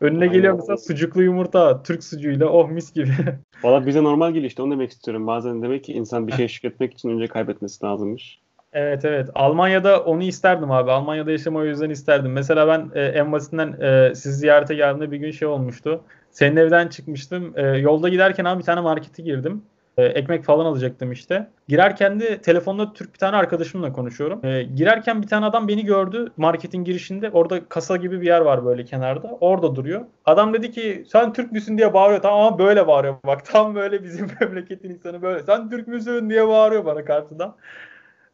[0.00, 0.32] Önüne Aynen.
[0.32, 3.12] geliyor mesela sucuklu yumurta Türk sucuğuyla oh mis gibi.
[3.62, 5.26] Valla bize normal geliyor işte onu demek istiyorum.
[5.26, 8.40] Bazen demek ki insan bir şey şükretmek için önce kaybetmesi lazımmış.
[8.72, 9.30] Evet evet.
[9.34, 10.90] Almanya'da onu isterdim abi.
[10.90, 12.32] Almanya'da yaşamayı o yüzden isterdim.
[12.32, 16.00] Mesela ben e, en basitinden e, siz ziyarete geldiğimde bir gün şey olmuştu.
[16.30, 17.52] Senin evden çıkmıştım.
[17.56, 19.62] E, yolda giderken abi bir tane markete girdim.
[19.96, 21.50] E, ekmek falan alacaktım işte.
[21.68, 24.44] Girerken de telefonda Türk bir tane arkadaşımla konuşuyorum.
[24.44, 27.30] E, girerken bir tane adam beni gördü marketin girişinde.
[27.30, 29.28] Orada kasa gibi bir yer var böyle kenarda.
[29.40, 30.04] Orada duruyor.
[30.24, 32.22] Adam dedi ki sen Türk müsün diye bağırıyor.
[32.22, 33.16] Tamam böyle bağırıyor.
[33.26, 35.42] Bak tam böyle bizim memleketin insanı böyle.
[35.42, 37.56] Sen Türk müsün diye bağırıyor bana karşıdan.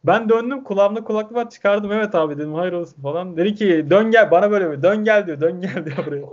[0.03, 1.91] Ben döndüm kulağımda kulaklık var çıkardım.
[1.91, 3.37] Evet abi dedim hayır olsun falan.
[3.37, 5.41] Dedi ki dön gel bana böyle bir dön gel diyor.
[5.41, 6.25] Dön gel diyor buraya.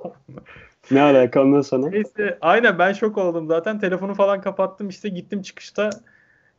[0.91, 1.91] Ne alaka ondan sonra?
[1.91, 3.78] Neyse aynen ben şok oldum zaten.
[3.78, 5.91] Telefonu falan kapattım işte gittim çıkışta.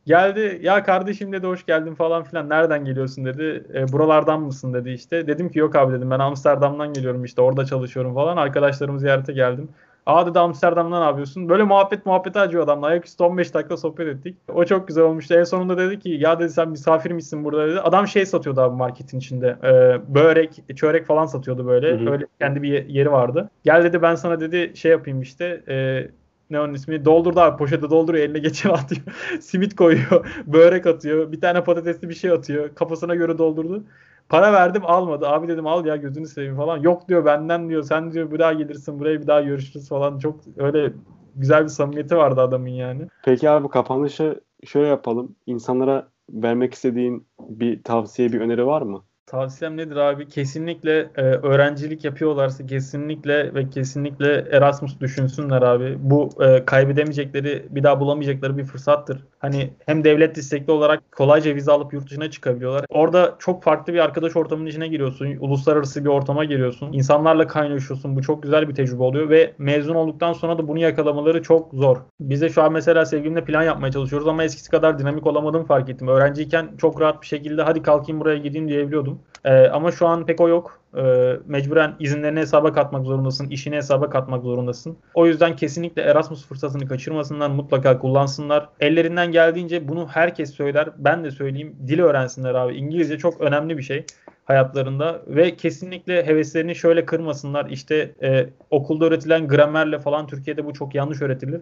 [0.06, 3.64] Geldi ya kardeşim dedi hoş geldin falan filan nereden geliyorsun dedi.
[3.74, 5.26] E, buralardan mısın dedi işte.
[5.26, 8.36] Dedim ki yok abi dedim ben Amsterdam'dan geliyorum işte orada çalışıyorum falan.
[8.36, 9.68] Arkadaşlarımı ziyarete geldim.
[10.06, 11.48] Aa dedi Amsterdam'da ne yapıyorsun?
[11.48, 12.86] Böyle muhabbet muhabbet acıyor adamla.
[12.86, 14.36] Ayaküstü 15 dakika sohbet ettik.
[14.54, 15.34] O çok güzel olmuştu.
[15.34, 17.80] En sonunda dedi ki ya dedi sen misafir misin burada dedi.
[17.80, 19.56] Adam şey satıyordu abi marketin içinde.
[19.64, 21.92] Ee, börek, çörek falan satıyordu böyle.
[21.92, 22.12] Hı hı.
[22.12, 23.50] Öyle kendi bir yeri vardı.
[23.64, 25.62] Gel dedi ben sana dedi şey yapayım işte.
[25.68, 26.08] E,
[26.50, 27.04] ne onun ismi?
[27.04, 29.02] Doldurdu abi poşete dolduruyor eline geçen atıyor.
[29.40, 30.42] Simit koyuyor.
[30.46, 31.32] Börek atıyor.
[31.32, 32.74] Bir tane patatesli bir şey atıyor.
[32.74, 33.84] Kafasına göre doldurdu.
[34.32, 35.28] Para verdim almadı.
[35.28, 36.78] Abi dedim al ya gözünü seveyim falan.
[36.78, 37.82] Yok diyor benden diyor.
[37.82, 40.18] Sen diyor bir daha gelirsin buraya bir daha görüşürüz falan.
[40.18, 40.92] Çok öyle
[41.36, 43.08] güzel bir samimiyeti vardı adamın yani.
[43.24, 45.36] Peki abi kapanışı şöyle yapalım.
[45.46, 49.02] İnsanlara vermek istediğin bir tavsiye, bir öneri var mı?
[49.32, 50.28] Tavsiyem nedir abi?
[50.28, 55.96] Kesinlikle e, öğrencilik yapıyorlarsa kesinlikle ve kesinlikle Erasmus düşünsünler abi.
[55.98, 59.24] Bu e, kaybedemeyecekleri, bir daha bulamayacakları bir fırsattır.
[59.38, 62.84] Hani hem devlet destekli olarak kolayca vize alıp yurt dışına çıkabiliyorlar.
[62.88, 65.36] Orada çok farklı bir arkadaş ortamının içine giriyorsun.
[65.40, 66.92] Uluslararası bir ortama giriyorsun.
[66.92, 68.16] İnsanlarla kaynaşıyorsun.
[68.16, 71.96] Bu çok güzel bir tecrübe oluyor ve mezun olduktan sonra da bunu yakalamaları çok zor.
[72.20, 76.08] Bize şu an mesela sevgilimle plan yapmaya çalışıyoruz ama eskisi kadar dinamik olamadığımı fark ettim.
[76.08, 79.21] Öğrenciyken çok rahat bir şekilde hadi kalkayım buraya gideyim diyebiliyordum.
[79.44, 80.80] Ee, ama şu an pek o yok.
[80.96, 84.96] Ee, mecburen izinlerini hesaba katmak zorundasın, işini hesaba katmak zorundasın.
[85.14, 88.68] O yüzden kesinlikle Erasmus fırsatını kaçırmasınlar, mutlaka kullansınlar.
[88.80, 90.88] Ellerinden geldiğince bunu herkes söyler.
[90.98, 91.76] Ben de söyleyeyim.
[91.86, 92.74] Dil öğrensinler abi.
[92.74, 94.06] İngilizce çok önemli bir şey
[94.44, 97.66] hayatlarında ve kesinlikle heveslerini şöyle kırmasınlar.
[97.70, 101.60] İşte e, okulda öğretilen gramerle falan Türkiye'de bu çok yanlış öğretilir.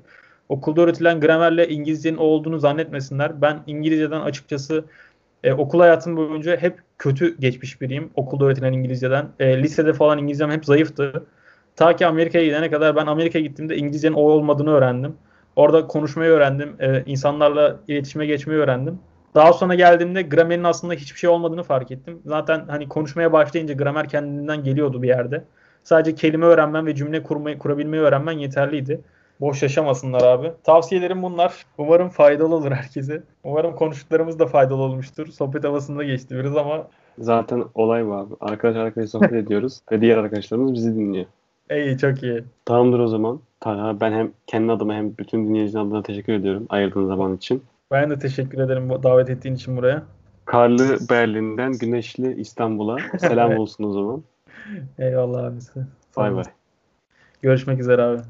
[0.48, 3.42] Okulda öğretilen gramerle İngilizcenin olduğunu zannetmesinler.
[3.42, 4.84] Ben İngilizceden açıkçası
[5.44, 8.10] e, okul hayatım boyunca hep kötü geçmiş biriyim.
[8.14, 9.28] Okulda öğretilen İngilizceden.
[9.40, 11.26] E, lisede falan İngilizcem hep zayıftı.
[11.76, 15.14] Ta ki Amerika'ya gidene kadar ben Amerika'ya gittiğimde İngilizcenin o olmadığını öğrendim.
[15.56, 16.76] Orada konuşmayı öğrendim.
[16.80, 18.98] E, insanlarla iletişime geçmeyi öğrendim.
[19.34, 22.18] Daha sonra geldiğimde gramerin aslında hiçbir şey olmadığını fark ettim.
[22.26, 25.44] Zaten hani konuşmaya başlayınca gramer kendinden geliyordu bir yerde.
[25.82, 29.00] Sadece kelime öğrenmen ve cümle kurmayı, kurabilmeyi öğrenmen yeterliydi.
[29.40, 30.52] Boş yaşamasınlar abi.
[30.64, 31.66] Tavsiyelerim bunlar.
[31.78, 33.22] Umarım faydalı olur herkese.
[33.44, 35.26] Umarım konuştuklarımız da faydalı olmuştur.
[35.26, 36.86] Sohbet havasında geçti biraz ama
[37.18, 38.34] Zaten olay bu abi.
[38.40, 41.26] Arkadaş arkadaş sohbet ediyoruz ve diğer arkadaşlarımız bizi dinliyor.
[41.70, 42.44] iyi çok iyi.
[42.64, 43.40] Tamamdır o zaman.
[43.60, 47.62] Talha ben hem kendi adıma hem bütün dinleyicilerin adına teşekkür ediyorum ayırdığın zaman için.
[47.90, 50.02] Ben de teşekkür ederim davet ettiğin için buraya.
[50.44, 54.22] Karlı Berlin'den güneşli İstanbul'a selam olsun o zaman.
[54.98, 55.80] Eyvallah abisi.
[56.16, 56.44] Bay bay.
[57.42, 58.20] Görüşmek üzere abi.